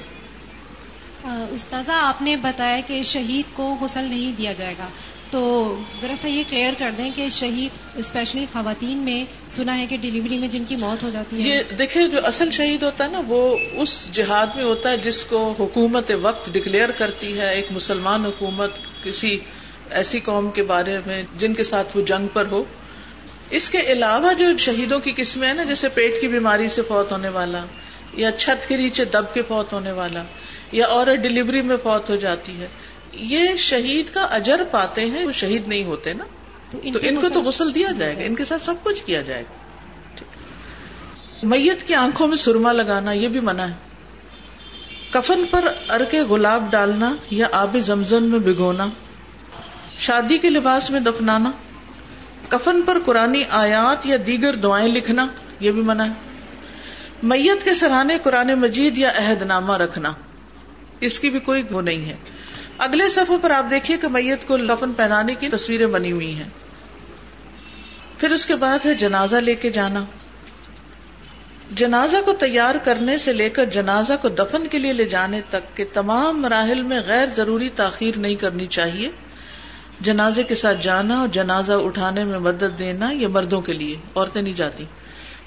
[1.24, 4.88] استاذہ، آپ نے بتایا کہ شہید کو غسل نہیں دیا جائے گا۔
[5.30, 9.96] تو ذرا سا یہ کلیئر کر دیں کہ شہید اسپیشلی خواتین میں، سنا ہے کہ
[9.96, 13.10] ڈلیوری میں جن کی موت ہو جاتی ہے۔ یہ دیکھیں، جو اصل شہید ہوتا ہے
[13.10, 17.72] نا، وہ اس جہاد میں ہوتا ہے جس کو حکومت وقت ڈکلیئر کرتی ہے۔ ایک
[17.72, 19.38] مسلمان حکومت، کسی
[19.90, 22.64] ایسی قوم کے بارے میں جن کے ساتھ وہ جنگ پر ہو۔
[23.50, 27.12] اس کے علاوہ جو شہیدوں کی قسمیں ہیں نا، جیسے پیٹ کی بیماری سے فوت
[27.12, 27.64] ہونے والا
[28.12, 30.22] یا چھت کے نیچے دب کے فوت ہونے والا
[30.72, 32.66] یا عورت ڈلیوری میں فوت ہو جاتی ہے
[33.12, 36.24] یہ شہید کا اجر پاتے ہیں وہ شہید نہیں ہوتے نا۔
[36.70, 39.42] تو ان کو تو غسل دیا جائے گا ان کے ساتھ سب کچھ کیا جائے
[39.42, 39.64] گا۔
[41.42, 43.72] میت کی آنکھوں میں سرما لگانا یہ بھی منع ہے۔
[45.10, 48.86] کفن پر ارکے گلاب ڈالنا یا آب زمزم میں بھگونا۔
[49.98, 51.50] شادی کے لباس میں دفنانا۔
[52.48, 55.26] کفن پر قرآن آیات یا دیگر دعائیں لکھنا
[55.60, 56.12] یہ بھی منع ہے۔
[57.22, 60.12] میت کے سرانے قرآن مجید یا عہد نامہ رکھنا۔
[61.06, 62.16] اس کی بھی کوئی وہ نہیں ہے۔
[62.78, 66.48] اگلے صفحے پر آپ دیکھیے کہ میت کو لفن پہنانے کی تصویریں بنی ہوئی ہیں۔
[68.18, 70.04] پھر اس کے بعد ہے جنازہ لے کے جانا۔
[71.70, 75.76] جنازہ کو تیار کرنے سے لے کر جنازہ کو دفن کے لیے لے جانے تک
[75.76, 79.10] کے تمام مراحل میں غیر ضروری تاخیر نہیں کرنی چاہیے۔
[80.00, 84.42] جنازے کے ساتھ جانا اور جنازہ اٹھانے میں مدد دینا یہ مردوں کے لیے، عورتیں
[84.42, 84.84] نہیں جاتی۔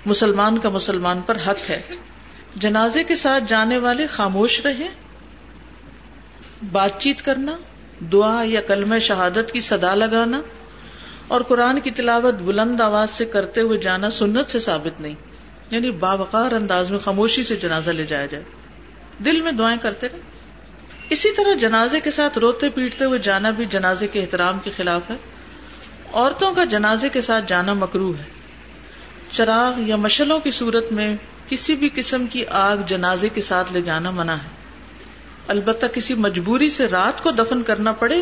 [0.06, 1.82] مسلمان کا مسلمان پر حق ہے۔
[2.56, 4.88] جنازے کے ساتھ جانے والے خاموش رہے
[6.72, 7.58] بات چیت کرنا،
[8.12, 10.41] دعا یا کلم شہادت کی صدا لگانا،
[11.28, 15.15] اور قرآن کی تلاوت بلند آواز سے کرتے ہوئے جانا سنت سے ثابت نہیں۔
[15.72, 18.43] یعنی باوقار انداز میں خاموشی سے جنازہ لے جایا جائے۔
[19.26, 20.17] دل میں دعائیں کرتے رہے۔
[21.10, 25.10] اسی طرح جنازے کے ساتھ روتے پیٹتے ہوئے جانا بھی جنازے کے احترام کے خلاف
[25.10, 25.15] ہے۔
[26.13, 28.24] عورتوں کا جنازے کے ساتھ جانا مکرو ہے۔
[29.32, 31.15] چراغ یا مشلوں کی صورت میں
[31.48, 34.57] کسی بھی قسم کی آگ جنازے کے ساتھ لے جانا منع ہے۔
[35.47, 38.21] البتہ کسی مجبوری سے رات کو دفن کرنا پڑے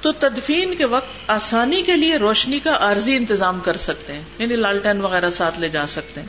[0.00, 4.56] تو تدفین کے وقت آسانی کے لیے روشنی کا عارضی انتظام کر سکتے ہیں یعنی
[4.56, 6.28] لالٹین وغیرہ ساتھ لے جا سکتے ہیں۔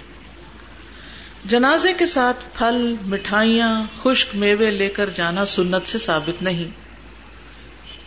[1.45, 6.87] جنازے کے ساتھ پھل، مٹھائیاں، خشک میوے لے کر جانا سنت سے ثابت نہیں۔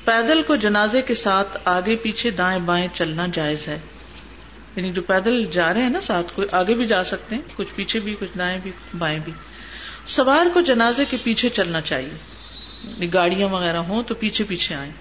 [0.07, 3.79] پیدل کو جنازے کے ساتھ آگے پیچھے دائیں بائیں چلنا جائز ہے۔
[4.77, 7.75] یعنی جو پیدل جا رہے ہیں نا ساتھ، کوئی آگے بھی جا سکتے ہیں، کچھ
[7.75, 9.33] پیچھے بھی، کچھ دائیں بھی بائیں بھی۔
[10.07, 14.93] سوار کو جنازے کے پیچھے چلنا چاہیے۔ گاڑیاں وغیرہ ہوں تو پیچھے پیچھے آئیں۔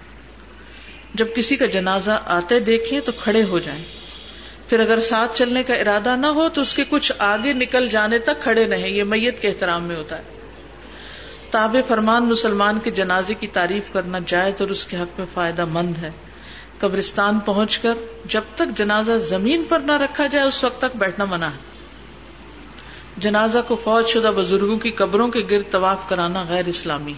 [1.14, 3.84] جب کسی کا جنازہ آتے دیکھیں تو کھڑے ہو جائیں۔
[4.68, 8.18] پھر اگر ساتھ چلنے کا ارادہ نہ ہو تو اس کے کچھ آگے نکل جانے
[8.18, 10.22] تک کھڑے رہیں۔ یہ میت کے احترام میں ہوتا ہے۔
[11.50, 15.64] تاب فرمان مسلمان کے جنازے کی تعریف کرنا جائز اور اس کے حق میں فائدہ
[15.64, 16.10] مند ہے۔
[16.78, 21.24] قبرستان پہنچ کر جب تک جنازہ زمین پر نہ رکھا جائے اس وقت تک بیٹھنا
[21.24, 21.69] منع ہے۔
[23.20, 27.14] جنازہ کو فوج شدہ بزرگوں کی قبروں کے گرد طواف کرانا غیر اسلامی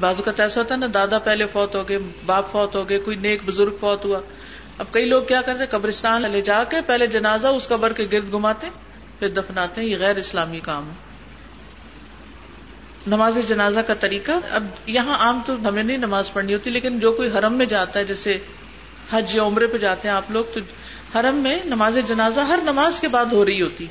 [0.00, 2.98] بازو کا ایسا ہوتا ہے نا، دادا پہلے فوت ہو گئے، باپ فوت ہو گئے،
[2.98, 4.20] کوئی نیک بزرگ فوت ہوا۔
[4.78, 8.32] اب کئی لوگ کیا کرتے قبرستان لے جا کے پہلے جنازہ اس قبر کے گرد
[8.32, 8.66] گھماتے،
[9.18, 10.94] پھر دفناتے ہیں، یہ غیر اسلامی کام ہے۔
[13.06, 17.12] نماز جنازہ کا طریقہ، اب یہاں عام تو ہمیں نہیں نماز پڑھنی ہوتی، لیکن جو
[17.12, 18.38] کوئی حرم میں جاتا ہے، جیسے
[19.12, 20.60] حج یا عمرے پہ جاتے ہیں آپ لوگ، تو
[21.18, 23.86] حرم میں نماز جنازہ ہر نماز کے بعد ہو رہی ہوتی۔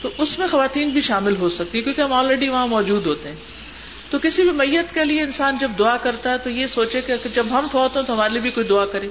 [0.00, 3.36] تو اس میں خواتین بھی شامل ہو سکتی کیونکہ ہم آلریڈی وہاں موجود ہوتے ہیں۔
[4.10, 7.14] تو کسی بھی میت کے لیے انسان جب دعا کرتا ہے تو یہ سوچے کہ
[7.34, 9.08] جب ہم فوت ہوں تو ہمارے لیے بھی کوئی دعا کرے۔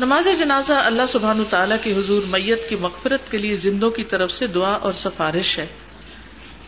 [0.00, 4.32] نماز جنازہ اللہ سبحان تعالیٰ کی حضور میت کی مغفرت کے لیے زندوں کی طرف
[4.32, 5.66] سے دعا اور سفارش ہے۔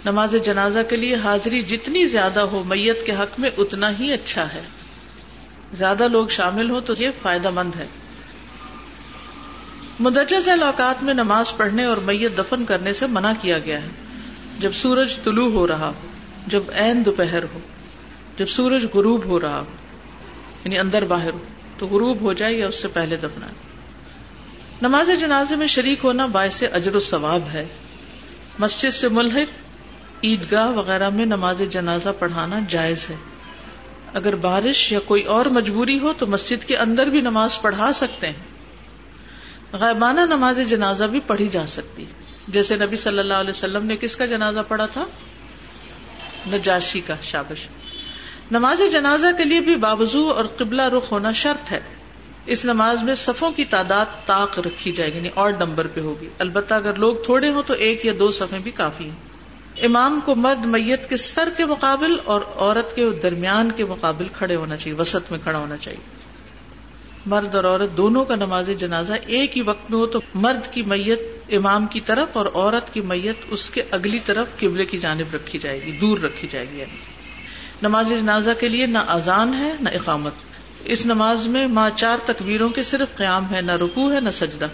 [0.04, 4.52] نماز جنازہ کے لیے حاضری جتنی زیادہ ہو میت کے حق میں اتنا ہی اچھا
[4.52, 4.62] ہے۔
[5.72, 7.86] زیادہ لوگ شامل ہو تو یہ فائدہ مند ہے۔
[10.00, 13.88] مدجز اوقات میں نماز پڑھنے اور میت دفن کرنے سے منع کیا گیا ہے۔
[14.58, 16.08] جب سورج طلوع ہو رہا ہو
[16.46, 17.58] جب عین دوپہر ہو،
[18.38, 19.64] جب سورج غروب ہو رہا ہو
[20.64, 21.38] یعنی اندر باہر ہو،
[21.78, 23.46] تو غروب ہو جائے یا اس سے پہلے دفنا
[24.82, 27.64] نماز جنازے میں شریک ہونا باعث اجر و ثواب ہے۔
[28.58, 29.52] مسجد سے ملحق،
[30.24, 33.16] عیدگاہ وغیرہ میں نماز جنازہ پڑھانا جائز ہے۔
[34.14, 38.26] اگر بارش یا کوئی اور مجبوری ہو تو مسجد کے اندر بھی نماز پڑھا سکتے
[38.26, 38.55] ہیں۔
[39.72, 42.04] غائبانہ نماز جنازہ بھی پڑھی جا سکتی
[42.48, 45.04] جیسے نبی صلی اللہ علیہ وسلم نے کس کا جنازہ پڑھا تھا؟
[46.52, 47.66] نجاشی کا، شابش۔
[48.50, 51.80] نماز جنازہ کے لیے بھی بابزو اور قبلہ رخ ہونا شرط ہے۔
[52.46, 56.28] اس نماز میں صفوں کی تعداد طاق رکھی جائے گی یعنی اور نمبر پہ ہوگی۔
[56.38, 59.36] البتہ اگر لوگ تھوڑے ہوں تو ایک یا دو صفیں بھی کافی ہیں۔
[59.82, 64.56] امام کو مرد، میت کے سر کے مقابل اور عورت کے درمیان کے مقابل کھڑے
[64.56, 66.15] ہونا چاہیے، وسط میں کھڑا ہونا چاہیے۔
[67.26, 70.82] مرد اور عورت، دونوں کا نماز جنازہ ایک ہی وقت میں ہو تو مرد کی
[70.82, 75.34] میت امام کی طرف اور عورت کی میت اس کے اگلی طرف قبلے کی جانب
[75.34, 76.96] رکھی جائے گی، دور رکھی جائے گی یعنی۔
[77.82, 80.32] نماز جنازہ کے لیے نہ اذان ہے، نہ اقامت۔
[80.84, 84.66] اس نماز میں ماں چار تکبیروں کے صرف قیام ہے، نہ رکو ہے، نہ سجدہ۔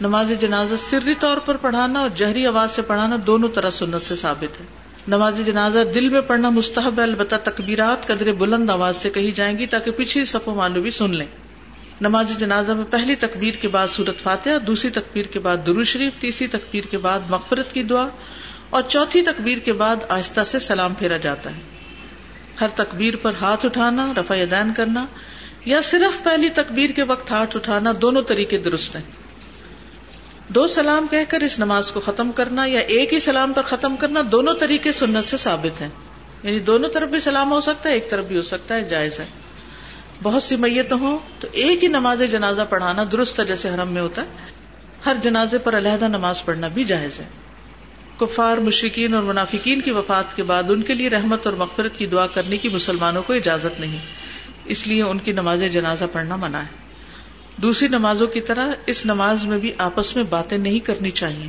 [0.00, 4.16] نماز جنازہ سری طور پر پڑھانا اور جہری آواز سے پڑھانا دونوں طرح سنت سے
[4.16, 4.66] ثابت ہے۔
[5.08, 9.58] نماز جنازہ دل میں پڑھنا مستحب ہے، البتہ تکبیرات قدر بلند آواز سے کہی جائیں
[9.58, 11.26] گی تاکہ پچھلی صف مانو بھی سن لیں۔
[12.00, 16.20] نماز جنازہ میں پہلی تکبیر کے بعد سورت فاتحہ، دوسری تکبیر کے بعد درو شریف،
[16.20, 18.08] تیسری تکبیر کے بعد مغفرت کی دعا،
[18.70, 21.60] اور چوتھی تکبیر کے بعد آہستہ سے سلام پھیرا جاتا ہے۔
[22.60, 25.06] ہر تکبیر پر ہاتھ اٹھانا، رفع دین کرنا،
[25.64, 29.02] یا صرف پہلی تکبیر کے وقت ہاتھ اٹھانا، دونوں طریقے درست ہیں۔
[30.48, 33.96] دو سلام کہہ کر اس نماز کو ختم کرنا یا ایک ہی سلام پر ختم
[33.96, 35.88] کرنا دونوں طریقے سنت سے ثابت ہیں۔
[36.42, 39.20] یعنی دونوں طرف بھی سلام ہو سکتا ہے، ایک طرف بھی ہو سکتا ہے، جائز
[39.20, 39.26] ہے۔
[40.22, 44.02] بہت سی میت ہوں تو ایک ہی نماز جنازہ پڑھانا درست ہے جیسے حرم میں
[44.02, 44.26] ہوتا ہے۔
[45.06, 47.24] ہر جنازے پر علیحدہ نماز پڑھنا بھی جائز ہے۔
[48.18, 52.06] کفار مشرقین اور منافقین کی وفات کے بعد ان کے لیے رحمت اور مغفرت کی
[52.06, 53.98] دعا کرنے کی مسلمانوں کو اجازت نہیں۔
[54.64, 56.88] اس لیے ان کی نماز جنازہ پڑھنا منع ہے۔
[57.56, 61.46] دوسری نمازوں کی طرح اس نماز میں بھی آپس میں باتیں نہیں کرنی چاہیے۔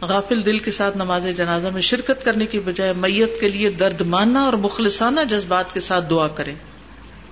[0.00, 4.00] غافل دل کے ساتھ نماز جنازہ میں شرکت کرنے کی بجائے میت کے لیے درد
[4.00, 6.54] ماننا اور مخلصانہ جذبات کے ساتھ دعا کریں۔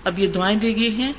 [0.09, 1.13] اب یہ دعائیں دی گئی ہیں،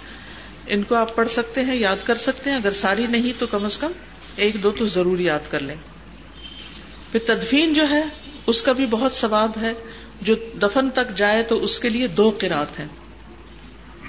[0.67, 3.65] ان کو آپ پڑھ سکتے ہیں، یاد کر سکتے ہیں، اگر ساری نہیں تو کم
[3.65, 3.91] از کم
[4.36, 5.75] ایک دو تو ضرور یاد کر لیں۔
[7.12, 8.04] پھر تدفین جو ہے،
[8.47, 9.73] اس کا بھی بہت ثواب ہے۔
[10.21, 12.88] جو دفن تک جائے تو اس کے لیے دو قرات ہیں۔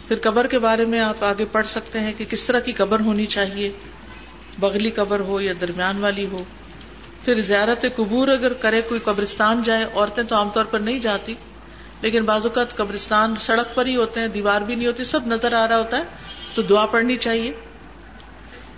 [0.09, 3.01] پھر قبر کے بارے میں آپ آگے پڑھ سکتے ہیں کہ کس طرح کی قبر
[3.01, 3.73] ہونی چاہیے۔
[4.59, 6.45] بغلی قبر ہو یا درمیان والی ہو۔
[7.25, 11.35] پھر زیارت قبور اگر کرے، کوئی قبرستان جائے، عورتیں تو عام طور پر نہیں جاتی۔
[12.03, 15.53] لیکن بعض اوقات قبرستان سڑک پر ہی ہوتے ہیں، دیوار بھی نہیں ہوتی، سب نظر
[15.53, 16.03] آ رہا ہوتا ہے،
[16.55, 17.53] تو دعا پڑھنی چاہیے۔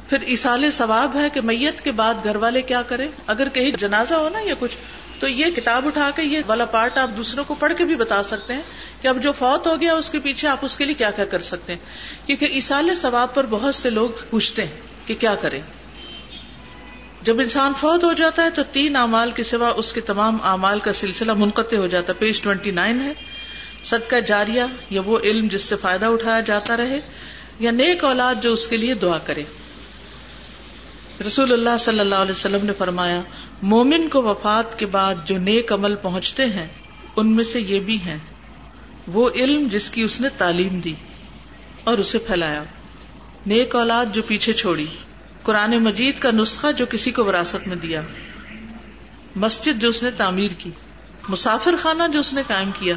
[0.08, 4.14] پھر اسال ثواب ہے کہ میت کے بعد گھر والے کیا کرے اگر کہیں جنازہ
[4.14, 4.76] ہو نا یا کچھ،
[5.20, 8.22] تو یہ کتاب اٹھا کے یہ والا پارٹ آپ دوسروں کو پڑھ کے بھی بتا
[8.22, 8.62] سکتے ہیں
[9.02, 11.24] کہ اب جو فوت ہو گیا، اس کے پیچھے آپ اس کے لیے کیا کیا
[11.24, 15.61] کر سکتے ہیں؟ کیونکہ اسال ثواب پر بہت سے لوگ پوچھتے ہیں کہ کیا کریں۔
[17.22, 20.80] جب انسان فوت ہو جاتا ہے تو تین اعمال کے سوا اس کے تمام اعمال
[20.80, 23.12] کا سلسلہ منقطع ہو جاتا ہے۔ پیج ٹوینٹی نائن ہے۔
[23.85, 27.00] صدقہ جاریہ یا وہ علم جس سے فائدہ اٹھایا جاتا رہے
[27.58, 29.42] یا نیک اولاد جو اس کے لیے دعا کرے۔
[31.26, 33.20] رسول اللہ صلی اللہ علیہ وسلم نے فرمایا،
[33.62, 36.68] مومن کو وفات کے بعد جو نیک عمل پہنچتے ہیں،
[37.16, 38.18] ان میں سے یہ بھی ہیں۔
[39.06, 40.94] وہ علم جس کی اس نے تعلیم دی
[41.85, 42.62] اور اسے پھیلایا۔
[43.46, 44.87] نیک اولاد جو پیچھے چھوڑی۔
[45.42, 48.02] قرآن مجید کا نسخہ جو کسی کو وراثت میں دیا۔
[49.37, 50.70] مسجد جو اس نے تعمیر کی،
[51.28, 52.94] مسافر خانہ جو اس نے قائم کیا،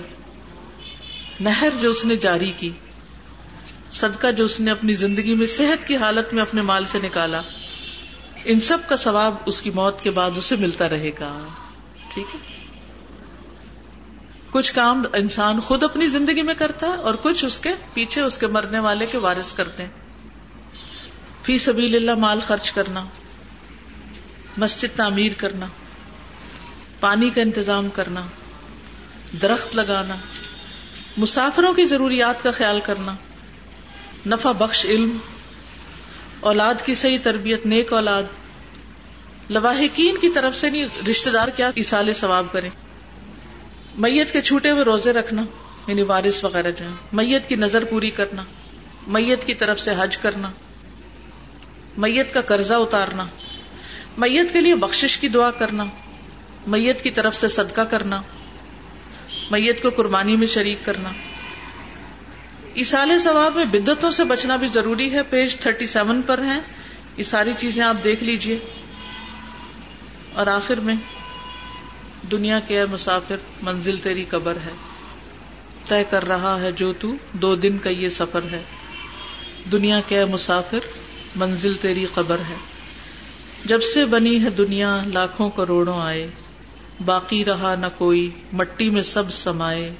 [1.39, 2.71] نہر جو اس نے جاری کی،
[3.91, 7.41] صدقہ جو اس نے اپنی زندگی میں صحت کی حالت میں اپنے مال سے نکالا،
[8.45, 11.47] ان سب کا ثواب اس کی موت کے بعد اسے ملتا رہے گا۔
[12.07, 12.39] ٹھیک ہے؟
[14.51, 18.37] کچھ کام انسان خود اپنی زندگی میں کرتا ہے اور کچھ اس کے پیچھے اس
[18.37, 20.04] کے مرنے والے کے وارث کرتے ہیں۔
[21.45, 23.05] فی سبیل اللہ مال خرچ کرنا،
[24.57, 25.65] مسجد تعمیر کرنا،
[26.99, 28.21] پانی کا انتظام کرنا،
[29.41, 30.15] درخت لگانا،
[31.17, 33.15] مسافروں کی ضروریات کا خیال کرنا،
[34.25, 35.17] نفع بخش علم،
[36.39, 38.23] اولاد کی صحیح تربیت، نیک اولاد،
[39.49, 42.69] لواحقین کی طرف سے نہیں رشتے دار کیا اصال ثواب کریں۔
[43.95, 45.45] میت کے چھوٹے ہوئے روزے رکھنا
[45.87, 48.43] یعنی وارث وغیرہ جو ہے میت کی نظر پوری کرنا،
[49.07, 50.51] میت کی طرف سے حج کرنا
[51.97, 53.25] میت کا قرضہ اتارنا،
[54.17, 55.85] میت کے لیے بخشش کی دعا کرنا،
[56.67, 58.21] میت کی طرف سے صدقہ کرنا،
[59.51, 61.09] میت کو قربانی میں شریک کرنا۔
[62.75, 66.59] اسال ثواب میں بدتوں سے بچنا بھی ضروری ہے، پیج تھرٹی سیون پر ہے
[67.17, 68.59] یہ ساری چیزیں آپ دیکھ لیجیے۔
[70.33, 70.95] اور آخر میں،
[72.31, 74.71] دنیا کے مسافر، منزل تیری قبر ہے۔
[75.87, 78.63] طے کر رہا ہے جو تو، دو دن کا یہ سفر ہے۔
[79.71, 80.79] دنیا کے مسافر
[81.35, 82.55] منزل تیری قبر ہے۔
[83.65, 86.27] جب سے بنی ہے دنیا، لاکھوں کروڑوں آئے۔
[87.05, 89.93] باقی رہا نہ کوئی، مٹی میں سب سمائے۔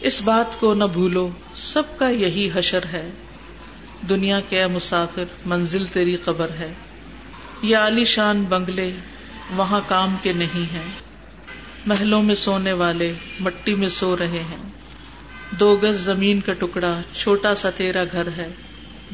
[0.00, 3.10] اس بات کو نہ بھولو، سب کا یہی حشر ہے۔
[4.08, 6.72] دنیا کے مسافر، منزل تیری قبر ہے۔
[7.62, 8.92] یہ عالی شان بنگلے،
[9.56, 10.90] وہاں کام کے نہیں ہیں۔
[11.86, 14.70] محلوں میں سونے والے، مٹی میں سو رہے ہیں۔
[15.50, 18.48] دو گز زمین کا ٹکڑا، چھوٹا سا تیرا گھر ہے۔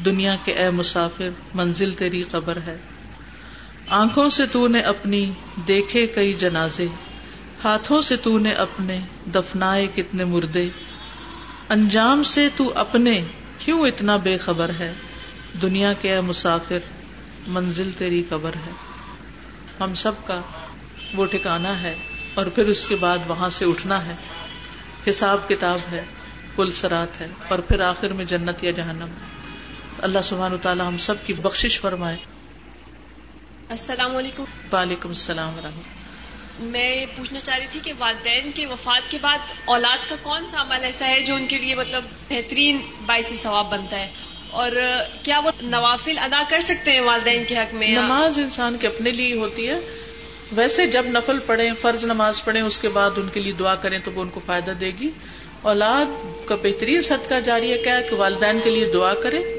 [0.05, 2.77] دنیا کے اے مسافر، منزل تیری قبر ہے۔
[3.87, 5.31] آنکھوں سے تو نے اپنی
[5.67, 6.87] دیکھے کئی جنازے،
[7.63, 8.99] ہاتھوں سے تو نے اپنے
[9.35, 10.69] دفنائے کتنے مردے۔
[11.69, 13.21] انجام سے تو اپنے
[13.57, 14.93] کیوں اتنا بے خبر ہے؟
[15.61, 16.79] دنیا کے اے مسافر،
[17.47, 18.71] منزل تیری قبر ہے۔
[19.79, 20.41] ہم سب کا
[21.13, 21.95] وہ ٹھکانا ہے
[22.33, 24.15] اور پھر اس کے بعد وہاں سے اٹھنا ہے۔
[25.09, 26.01] حساب کتاب ہے
[26.55, 29.28] پل سرات ہے اور پھر آخر میں جنت یا جہنم۔ ہے
[30.01, 32.17] اللہ سبحان تعالیٰ ہم سب کی بخشش فرمائے۔
[33.69, 35.99] السلام علیکم۔ وعلیکم السلام ورحمۃ
[36.59, 40.47] میں یہ پوچھنا چاہ رہی تھی کہ والدین کے وفات کے بعد اولاد کا کون
[40.47, 44.11] سا عمل ایسا ہے جو ان کے لیے مطلب بہترین باعث ثواب بنتا ہے؟
[44.51, 44.71] اور
[45.23, 49.11] کیا وہ نوافل ادا کر سکتے ہیں والدین کے حق میں؟ نماز انسان کے اپنے
[49.11, 49.79] لیے ہوتی ہے۔
[50.51, 53.99] ویسے جب نفل پڑھیں فرض نماز پڑھیں اس کے بعد ان کے لیے دعا کریں
[53.99, 55.09] تو وہ ان کو فائدہ دے گی۔
[55.61, 56.05] اولاد
[56.47, 59.58] کا بہترین صدقہ جاری ہے کیا کہ والدین کے لیے دعا کریں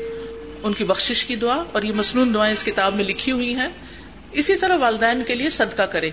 [0.63, 3.69] ان کی بخشش کی دعا اور یہ مصنون دعائیں اس کتاب میں لکھی ہوئی ہیں۔
[4.33, 6.11] اسی طرح والدین کے لیے صدقہ کرے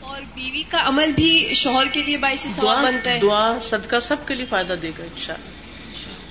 [0.00, 4.16] اور بیوی کا عمل بھی شوہر کے لیے باعث ثواب بنتا ہے۔ دعا صدقہ سب
[4.26, 5.50] کے لیے فائدہ دے گا انشاءاللہ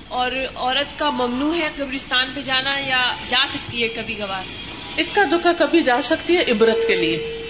[0.07, 4.43] اور عورت کا ممنوع ہے قبرستان پہ جانا یا جا سکتی ہے کبھی کبھار؟
[4.97, 7.43] اکا دکا کبھی جا سکتی ہے عبرت کے لیے۔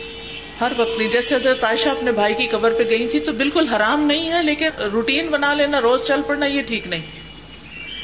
[0.61, 3.67] ہر وقت نہیں جیسے حضرت عائشہ اپنے بھائی کی قبر پہ گئی تھی تو بالکل
[3.67, 7.05] حرام نہیں ہے لیکن روٹین بنا لینا روز چل پڑنا یہ ٹھیک نہیں۔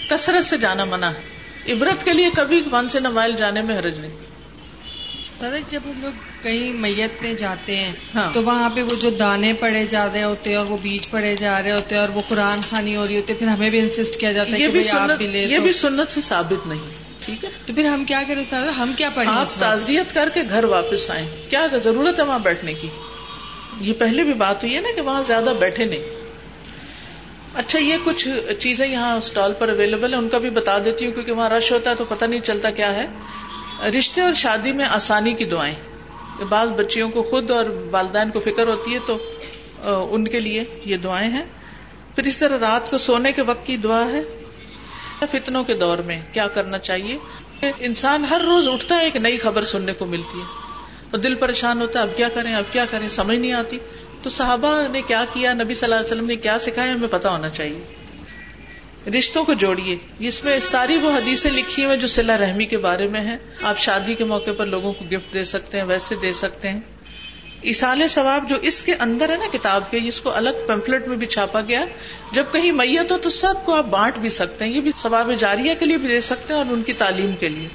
[0.09, 1.32] کثرت سے جانا منع۔ ہے
[1.69, 4.11] عبرت کے لیے کبھی ون سے نوائل جانے میں حرج نہیں۔
[5.69, 9.53] جب ہم لوگ کہیں میت میں جاتے ہیں ہاں۔ تو وہاں پہ وہ جو دانے
[9.53, 12.21] پڑے جا رہے ہوتے ہیں اور وہ بیج پڑے جا رہے ہوتے ہیں اور وہ
[12.27, 14.83] قرآن خانی ہو رہی ہوتی ہے پھر ہمیں بھی انسسٹ کیا جاتا ہے یہ بھی
[14.83, 16.89] سنت یہ بھی سنت سے ثابت نہیں
[17.25, 20.39] ٹھیک ہے؟ تو پھر ہم کیا کریں استاد ہم کیا پڑھیں آپ؟ تعزیت کر کے
[20.49, 22.87] گھر واپس آئیں۔ کیا ضرورت ہے وہاں بیٹھنے کی؟
[23.81, 26.22] یہ پہلے بھی بات ہوئی ہے نا کہ وہاں زیادہ بیٹھے نہیں۔
[27.53, 28.27] اچھا یہ کچھ
[28.59, 31.71] چیزیں یہاں اسٹال پر اویلیبل ہے ان کا بھی بتا دیتی ہوں کیونکہ وہاں رش
[31.71, 33.07] ہوتا ہے تو پتہ نہیں چلتا کیا ہے۔
[33.99, 35.75] رشتے اور شادی میں آسانی کی دعائیں۔
[36.49, 39.17] بعض بچیوں کو خود اور والدین کو فکر ہوتی ہے تو
[40.13, 41.45] ان کے لیے یہ دعائیں ہیں۔
[42.15, 44.21] پھر اس طرح رات کو سونے کے وقت کی دعا ہے۔
[45.31, 47.17] فتنوں کے دور میں کیا کرنا چاہیے؟
[47.79, 50.45] انسان ہر روز اٹھتا ہے، ایک نئی خبر سننے کو ملتی ہے۔
[51.11, 53.77] اور دل پریشان ہوتا ہے، اب کیا کریں، اب کیا کریں؟ سمجھ نہیں آتی۔
[54.23, 57.29] تو صحابہ نے کیا کیا؟ نبی صلی اللہ علیہ وسلم نے کیا سکھایا ہمیں پتا
[57.29, 57.83] ہونا چاہیے۔
[59.17, 63.07] رشتوں کو جوڑیے۔ اس میں ساری وہ حدیثیں لکھی ہوئی جو سلا رحمی کے بارے
[63.07, 66.33] میں ہے آپ شادی کے موقع پر لوگوں کو گفٹ دے سکتے ہیں، ویسے دے
[66.33, 66.79] سکتے ہیں۔
[67.61, 71.17] اسال ثواب جو اس کے اندر ہے نا کتاب کے، اس کو الگ پیمفلٹ میں
[71.17, 71.85] بھی چھاپا گیا۔
[72.31, 75.31] جب کہیں میت ہو تو سب کو آپ بانٹ بھی سکتے ہیں۔ یہ بھی ثواب
[75.39, 77.67] جاریہ کے لیے بھی دے سکتے ہیں اور ان کی تعلیم کے لیے۔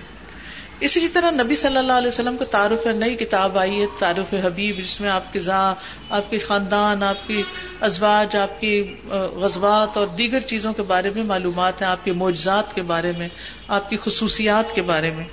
[0.81, 4.35] اسی طرح نبی صلی اللہ علیہ وسلم کو تعارف ہے نئی کتاب آئی ہے، تعارف
[4.45, 5.75] حبیب، جس میں آپ کے ذا
[6.11, 7.43] آپ کے خاندان، آپ کی
[7.81, 8.95] ازواج، آپ کی
[9.33, 13.29] غزوات اور دیگر چیزوں کے بارے میں معلومات ہیں، آپ کے معجزات کے بارے میں،
[13.69, 15.25] آپ کی خصوصیات کے بارے میں۔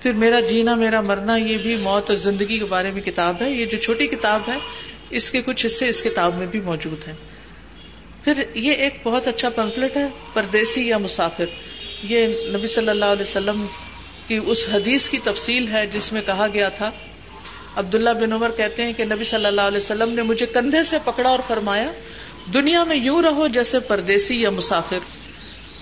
[0.00, 3.50] پھر میرا جینا، میرا مرنا، یہ بھی موت اور زندگی کے بارے میں کتاب ہے۔
[3.50, 4.56] یہ جو چھوٹی کتاب ہے،
[5.10, 7.14] اس کے کچھ حصے اس کتاب میں بھی موجود ہیں۔
[8.24, 11.44] پھر یہ ایک بہت اچھا پمفلٹ ہے، پردیسی یا مسافر۔
[12.02, 13.66] یہ نبی صلی اللہ علیہ وسلم
[14.30, 16.90] کی اس حدیث کی تفصیل ہے جس میں کہا گیا تھا۔
[17.76, 20.98] عبداللہ بن عمر کہتے ہیں کہ نبی صلی اللہ علیہ وسلم نے مجھے کندھے سے
[21.04, 21.92] پکڑا اور فرمایا،
[22.54, 24.98] دنیا میں یوں رہو جیسے پردیسی یا مسافر۔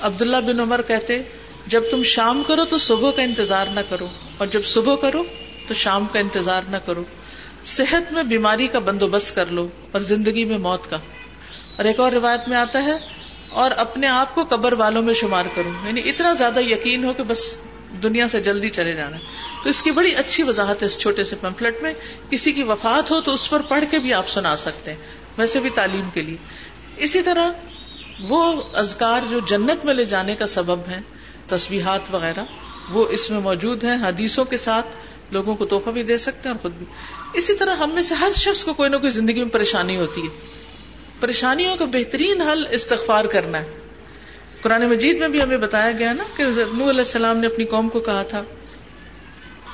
[0.01, 1.23] عبداللہ بن عمر کہتے،
[1.67, 4.07] جب تم شام کرو تو صبح کا انتظار نہ کرو،
[4.39, 5.23] اور جب صبح کرو
[5.69, 7.05] تو شام کا انتظار نہ کرو۔
[7.65, 10.97] صحت میں بیماری کا بندوبست کر لو اور زندگی میں موت کا۔
[11.77, 12.97] اور ایک اور روایت میں آتا ہے،
[13.51, 17.23] اور اپنے آپ کو قبر والوں میں شمار کرو۔ یعنی اتنا زیادہ یقین ہو کہ
[17.23, 17.61] بس
[18.03, 19.23] دنیا سے جلدی چلے جانا ہے۔
[19.65, 21.95] تو اس کی بڑی اچھی وضاحت ہے اس چھوٹے سے پمفلٹ میں۔
[22.31, 24.99] کسی کی وفات ہو تو اس پر پڑھ کے بھی آپ سنا سکتے ہیں۔
[25.39, 26.37] ویسے بھی تعلیم کے لیے۔
[26.97, 27.51] اسی طرح
[28.29, 31.01] وہ ازکار جو جنت میں لے جانے کا سبب ہے
[31.49, 32.45] تصویحات وغیرہ،
[32.91, 34.87] وہ اس میں موجود ہیں۔ حدیثوں کے ساتھ
[35.31, 36.87] لوگوں کو تحفہ بھی دے سکتے ہیں اور خود بھی۔
[37.33, 40.23] اسی طرح ہم میں سے ہر شخص کو کوئی نہ کوئی زندگی میں پریشانی ہوتی
[40.23, 40.49] ہے۔
[41.21, 43.88] پریشانیوں کا بہترین حل استغفار کرنا ہے۔
[44.63, 47.89] قرآن مجید میں بھی ہمیں بتایا گیا نا کہ نو علیہ السلام نے اپنی قوم
[47.89, 48.43] کو کہا تھا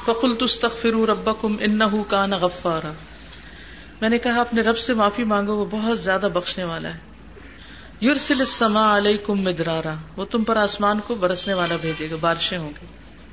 [0.05, 2.93] فقل تستغفر ربکم انہ کان غفارا۔
[4.01, 6.99] میں نے کہا، اپنے رب سے معافی مانگو، وہ بہت زیادہ بخشنے والا ہے۔
[8.01, 12.73] یورسل السماء علیکم مدرارا۔ وہ تم پر آسمان کو برسنے والا بھیجے گا، بارشیں ہوں
[12.81, 12.87] گی۔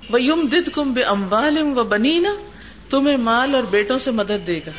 [0.10, 2.36] وہ یم دد کم بے اموال و بنینا
[2.90, 4.72] تمہیں مال اور بیٹوں سے مدد دے گا۔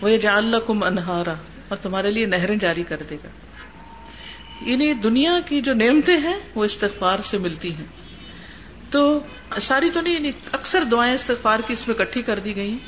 [0.00, 1.34] وہ جان کم انہارا
[1.68, 3.28] اور تمہارے لیے نہریں جاری کر دے گا۔
[4.60, 7.86] یعنی دنیا کی جو نعمتیں ہیں وہ استغفار سے ملتی ہیں۔
[8.90, 9.18] تو
[9.60, 12.78] ساری تو نہیں یعنی اکثر دعائیں استغفار کی اس میں اکٹھی کر دی گئی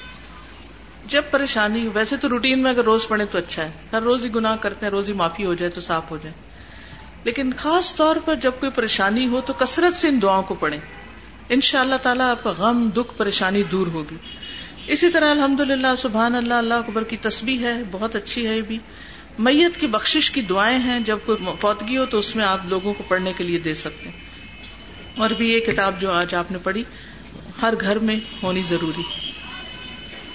[1.06, 4.34] جب پریشانی، ویسے تو روٹین میں اگر روز پڑھے تو اچھا ہے۔ ہر روز ہی
[4.34, 6.34] گناہ کرتے ہیں، روز ہی معافی ہو جائے تو صاف ہو جائے۔
[7.24, 10.80] لیکن خاص طور پر جب کوئی پریشانی ہو تو کثرت سے ان دعاؤں کو پڑھیں۔
[11.48, 14.16] ان شاء اللہ تعالیٰ آپ کا غم، دکھ، پریشانی دور ہوگی۔
[14.86, 18.62] اسی طرح الحمد للہ سبحان اللہ اللہ اکبر کی تسبیح ہے، بہت اچھی ہے یہ
[18.62, 18.78] بھی۔
[19.38, 22.94] میت کی بخشش کی دعائیں ہیں جب کوئی فوتگی ہو تو اس میں آپ لوگوں
[22.94, 24.20] کو پڑھنے کے لیے دے سکتے ہیں۔
[25.16, 26.84] اور بھی یہ کتاب جو آج آپ نے پڑھی
[27.62, 29.02] ہر گھر میں ہونی ضروری۔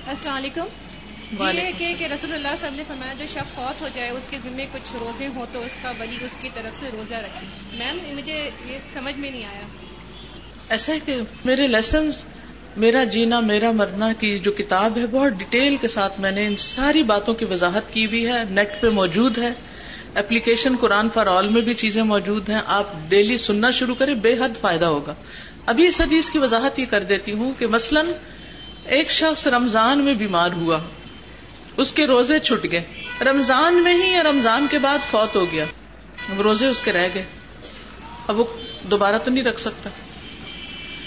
[0.08, 0.66] السلام علیکم۔
[1.32, 4.28] جی یہ کہ, کہ رسول اللہ صاحب نے فرمایا جو شب فوت ہو جائے اس
[4.30, 7.48] کے ذمے کچھ روزے ہوں تو اس کا ولی اس کی طرف سے روزہ رکھے۔
[7.74, 9.68] میم مجھے یہ سمجھ میں نہیں آیا۔
[10.70, 12.26] ایسا ہے کہ میرے لیسنز
[12.78, 16.56] میرا جینا، میرا مرنا کی جو کتاب ہے، بہت ڈیٹیل کے ساتھ میں نے ان
[16.56, 19.50] ساری باتوں کی وضاحت کی ہوئی ہے، نیٹ پہ موجود ہے۔
[20.16, 24.34] اپلیکیشن قرآن فار آل میں بھی چیزیں موجود ہیں۔ آپ ڈیلی سننا شروع کریں، بے
[24.34, 25.14] حد فائدہ ہوگا۔
[25.66, 28.08] ابھی اس حدیث کی وضاحت یہ کر دیتی ہوں کہ مثلاً
[28.84, 30.80] ایک شخص رمضان میں بیمار ہوا۔
[31.78, 32.84] اس کے روزے چھٹ گئے۔
[33.26, 35.66] رمضان میں ہی یا رمضان کے بعد فوت ہو گیا۔
[36.38, 37.26] روزے اس کے رہ گئے۔
[38.28, 38.46] اب وہ
[38.84, 39.90] دوبارہ تو نہیں رکھ سکتا۔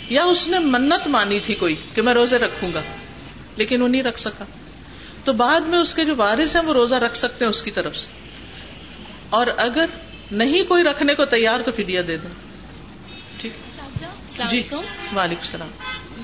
[0.09, 2.83] یا اس نے منت مانی تھی کوئی کہ میں روزے رکھوں گا
[3.57, 4.45] لیکن وہ نہیں رکھ سکا۔
[5.25, 7.71] تو بعد میں اس کے جو وارث ہیں وہ روزہ رکھ سکتے ہیں اس کی
[7.71, 8.11] طرف سے۔
[9.31, 9.87] اور اگر
[10.31, 12.31] نہیں کوئی رکھنے کو تیار تو فدیا دے دیں۔
[13.39, 14.77] ٹھیک۔ السلام جی۔ علیکم۔
[15.17, 15.69] وعلیکم السلام۔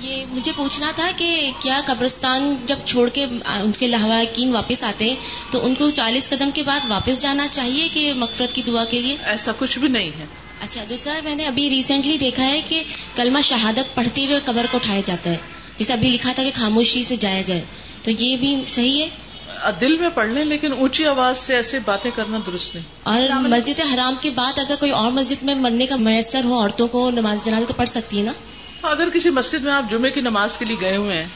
[0.00, 5.14] یہ مجھے پوچھنا تھا کہ کیا قبرستان جب چھوڑ کے ان کے لہواقین واپس آتے
[5.50, 9.00] تو ان کو چالیس قدم کے بعد واپس جانا چاہیے کہ مغفرت کی دعا کے
[9.00, 10.26] لیے؟ ایسا کچھ بھی نہیں ہے۔
[10.60, 12.82] اچھا دوسرا میں نے ابھی ریسنٹلی دیکھا ہے کہ
[13.16, 15.36] کلمہ شہادت پڑھتے ہوئے قبر کو اٹھایا جاتا ہے۔
[15.76, 17.64] جیسے ابھی لکھا تھا کہ خاموشی سے جایا جائے۔
[18.02, 19.08] تو یہ بھی صحیح ہے؟
[19.80, 23.80] دل میں پڑھ لیں لیکن اونچی آواز سے ایسے باتیں کرنا درست نہیں۔ اور مسجد
[23.94, 27.44] حرام کے بعد اگر کوئی اور مسجد میں مرنے کا میسر ہو عورتوں کو نماز
[27.44, 28.32] جنازہ تو پڑھ سکتی ہے نا؟
[28.82, 31.26] اگر کسی مسجد میں آپ جمعے کی نماز کے لیے گئے ہوئے ہیں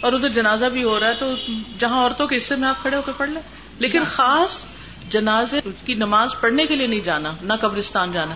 [0.00, 1.34] اور ادھر جنازہ بھی ہو رہا ہے تو
[1.78, 3.40] جہاں عورتوں کے حصے میں آپ کھڑے ہو کے پڑھ لیں۔
[3.78, 4.64] لیکن خاص
[5.10, 8.34] جنازے کی نماز پڑھنے کے لیے نہیں جانا نہ قبرستان جانا۔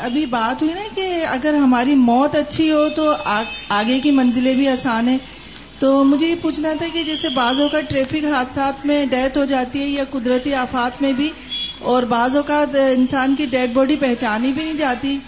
[0.00, 3.14] ابھی بات ہوئی نا کہ اگر ہماری موت اچھی ہو تو
[3.68, 5.16] آگے کی منزلیں بھی آسان ہے
[5.78, 9.80] تو مجھے یہ پوچھنا تھا کہ جیسے بعضوں کا ٹریفک حادثات میں ڈیتھ ہو جاتی
[9.80, 11.30] ہے یا قدرتی آفات میں بھی،
[11.80, 15.18] اور بعض اوقات انسان کی ڈیڈ باڈی پہچانی بھی نہیں جاتی۔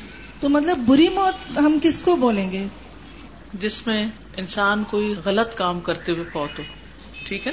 [0.41, 2.67] تو مطلب بری موت ہم کس کو بولیں گے؟
[3.61, 4.07] جس میں
[4.37, 6.65] انسان کوئی غلط کام کرتے ہوئے فوت ہو،
[7.27, 7.53] ٹھیک ہے؟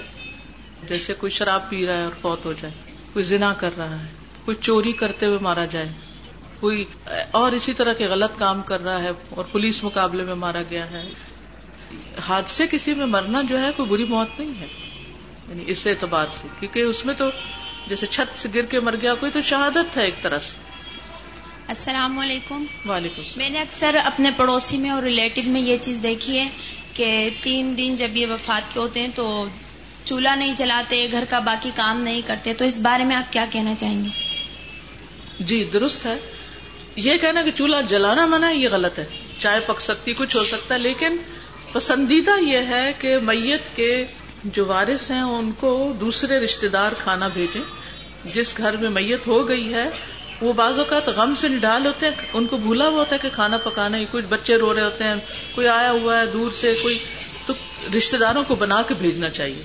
[0.89, 2.73] جیسے کوئی شراب پی رہا ہے اور فوت ہو جائے،
[3.13, 4.07] کوئی زنا کر رہا ہے،
[4.45, 5.89] کوئی چوری کرتے ہوئے مارا جائے۔
[6.61, 6.85] کوئی
[7.31, 10.91] اور اسی طرح کے غلط کام کر رہا ہے اور پولیس مقابلے میں مارا گیا
[10.91, 11.09] ہے۔
[12.27, 14.67] حادثے کسی میں مرنا جو ہے کوئی بری موت نہیں ہے۔
[15.49, 17.29] یعنی اس اعتبار سے کیونکہ اس میں تو
[17.87, 20.57] جیسے چھت سے گر کے مر گیا کوئی تو شہادت ہے ایک طرح سے۔
[21.67, 26.39] السلام علیکم۔ وعلیکم میں نے اکثر اپنے پڑوسی میں اور ریلیٹو میں یہ چیز دیکھی
[26.39, 26.49] ہے
[26.93, 29.45] کہ تین دن جب یہ وفات کے ہوتے ہیں تو
[30.05, 33.45] چولہا نہیں جلاتے گھر کا باقی کام نہیں کرتے۔ تو اس بارے میں آپ کیا
[33.51, 34.09] کہنا چاہیں گے؟
[35.39, 36.30] جی درست ہے۔
[36.95, 39.05] یہ کہنا کہ چولہا جلانا منع ہے، یہ غلط ہے۔
[39.39, 41.17] چائے پک سکتی، کچھ ہو سکتا ہے، لیکن
[41.73, 44.05] پسندیدہ یہ ہے کہ میت کے
[44.43, 47.61] جو وارث ہیں، ان کو دوسرے رشتے دار کھانا بھیجیں۔
[48.25, 49.89] جس گھر میں میت ہو گئی ہے،
[50.41, 53.29] وہ بعض اوقات غم سے نڈال ہوتے ہیں، ان کو بھولا ہوا ہوتا ہے کہ
[53.29, 55.15] کھانا پکانا ہی کچھ بچے رو رہے ہوتے ہیں،
[55.55, 56.99] کوئی آیا ہوا ہے دور سے، کوئی
[57.45, 57.53] تو
[57.97, 59.63] رشتے داروں کو بنا کے بھیجنا چاہیے۔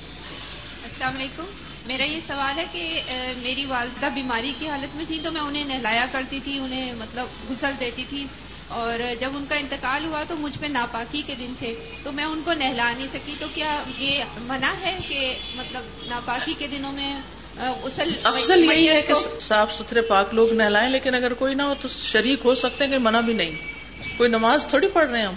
[0.83, 3.01] السلام علیکم۔ میرا یہ سوال ہے کہ
[3.43, 7.27] میری والدہ بیماری کی حالت میں تھی تو میں انہیں نہلایا کرتی تھی انہیں مطلب
[7.51, 8.27] غسل دیتی تھی
[8.69, 12.25] اور جب ان کا انتقال ہوا تو مجھ پہ ناپاکی کے دن تھے تو میں
[12.25, 16.93] ان کو نہلا نہیں سکی۔ تو کیا یہ منع ہے کہ مطلب ناپاکی کے دنوں
[16.93, 17.15] میں
[17.59, 21.89] افضل یہی ہے کہ صاف ستھرے پاک لوگ نہلائیں لیکن اگر کوئی نہ ہو تو
[21.89, 23.76] شریک ہو سکتے ہیں کہ منع بھی نہیں۔
[24.17, 25.35] کوئی نماز تھوڑی پڑھ رہے ہیں ہم؟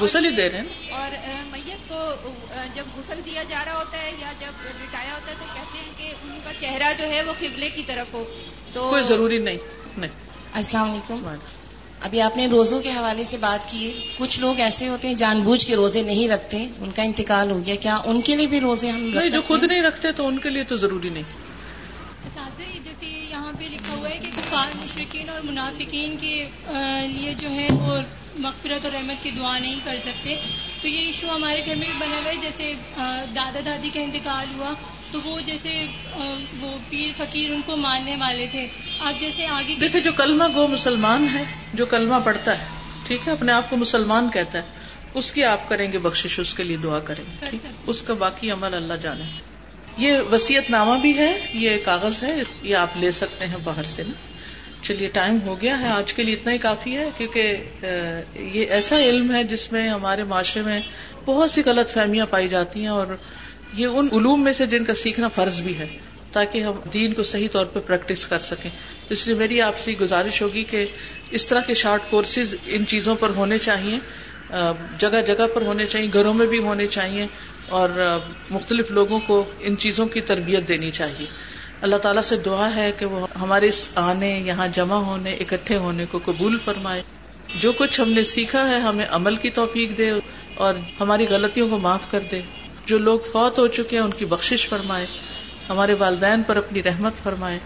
[0.00, 1.10] غسل ہی دے رہے ہیں۔ اور
[1.50, 2.14] میت کو
[2.74, 5.98] جب غسل دیا جا رہا ہوتا ہے یا جب لٹایا ہوتا ہے تو کہتے ہیں
[5.98, 8.24] کہ ان کا چہرہ جو ہے وہ قبلے کی طرف ہو۔
[8.72, 9.58] تو کوئی ضروری نہیں
[9.96, 10.10] نہیں۔
[10.52, 11.28] السلام علیکم۔
[12.00, 15.40] ابھی آپ نے روزوں کے حوالے سے بات کی کچھ لوگ ایسے ہوتے ہیں جان
[15.40, 18.60] بوجھ کے روزے نہیں رکھتے ان کا انتقال ہو گیا۔ کیا ان کے لیے بھی
[18.60, 21.22] روزے ہم نہیں جو خود نہیں رکھتے تو ان کے لیے تو ضروری نہیں۔
[23.38, 26.34] یہاں پہ لکھا ہوا ہے کہ کفار مشرقین اور منافقین کے
[27.08, 27.98] لیے جو ہے وہ
[28.38, 30.36] مغفرت اور رحمت کی دعا نہیں کر سکتے۔
[30.82, 32.72] تو یہ ایشو ہمارے گھر میں بھی بنا ہوا ہے۔ جیسے
[33.36, 34.72] دادا دادی کا انتقال ہوا
[35.10, 35.84] تو وہ جیسے
[36.60, 38.66] وہ پیر فقیر ان کو ماننے والے تھے۔
[39.00, 42.66] آپ جیسے آگے دیکھیں جو کلمہ گو مسلمان ہے جو کلمہ پڑھتا ہے
[43.06, 44.62] ٹھیک ہے اپنے آپ کو مسلمان کہتا ہے
[45.14, 48.50] اس کی آپ کریں گے بخش اس کے لیے دعا کریں گے اس کا باقی
[48.50, 49.57] عمل اللہ جانے۔
[49.98, 54.02] یہ وسیعت نامہ بھی ہے، یہ کاغذ ہے، یہ آپ لے سکتے ہیں باہر سے
[54.02, 54.12] نا۔
[54.82, 57.56] چلیے، ٹائم ہو گیا ہے، آج کے لیے اتنا ہی کافی ہے، کیونکہ
[58.54, 60.80] یہ ایسا علم ہے جس میں ہمارے معاشرے میں
[61.24, 63.16] بہت سی غلط فہمیاں پائی جاتی ہیں اور
[63.74, 65.86] یہ ان علوم میں سے جن کا سیکھنا فرض بھی ہے،
[66.32, 68.70] تاکہ ہم دین کو صحیح طور پہ پریکٹس کر سکیں۔
[69.10, 70.84] اس لیے میری آپ سے گزارش ہوگی کہ
[71.30, 73.98] اس طرح کے شارٹ کورسز ان چیزوں پر ہونے چاہیے
[74.98, 77.26] جگہ جگہ پر ہونے چاہیے گھروں میں بھی ہونے چاہیے
[77.68, 78.18] اور
[78.50, 81.26] مختلف لوگوں کو ان چیزوں کی تربیت دینی چاہیے۔
[81.80, 86.06] اللہ تعالیٰ سے دعا ہے کہ وہ ہمارے اس آنے یہاں جمع ہونے، اکٹھے ہونے
[86.06, 87.02] کو قبول فرمائے۔
[87.60, 90.10] جو کچھ ہم نے سیکھا ہے، ہمیں عمل کی توفیق دے
[90.54, 92.42] اور ہماری غلطیوں کو معاف کر دے۔
[92.86, 95.06] جو لوگ فوت ہو چکے ہیں، ان کی بخشش فرمائے۔
[95.68, 97.58] ہمارے والدین پر اپنی رحمت فرمائے۔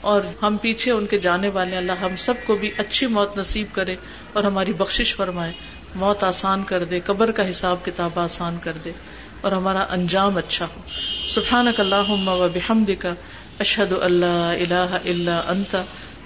[0.00, 3.66] اور ہم پیچھے ان کے جانے والے، اللہ ہم سب کو بھی اچھی موت نصیب
[3.72, 3.96] کرے
[4.32, 5.52] اور ہماری بخشش فرمائے۔
[5.94, 8.92] موت آسان کر دے، قبر کا حساب کتاب آسان کر دے۔
[9.40, 10.80] اور ہمارا انجام اچھا ہو۔
[11.26, 13.14] سبحان اللہ و بحمد کا
[13.58, 15.76] اشد اللہ اللہ اللہ انت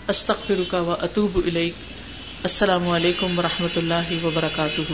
[0.08, 1.38] استخر کا اتوب اطوب
[2.42, 4.92] السلام علیکم و رحمۃ اللہ وبرکاتہ۔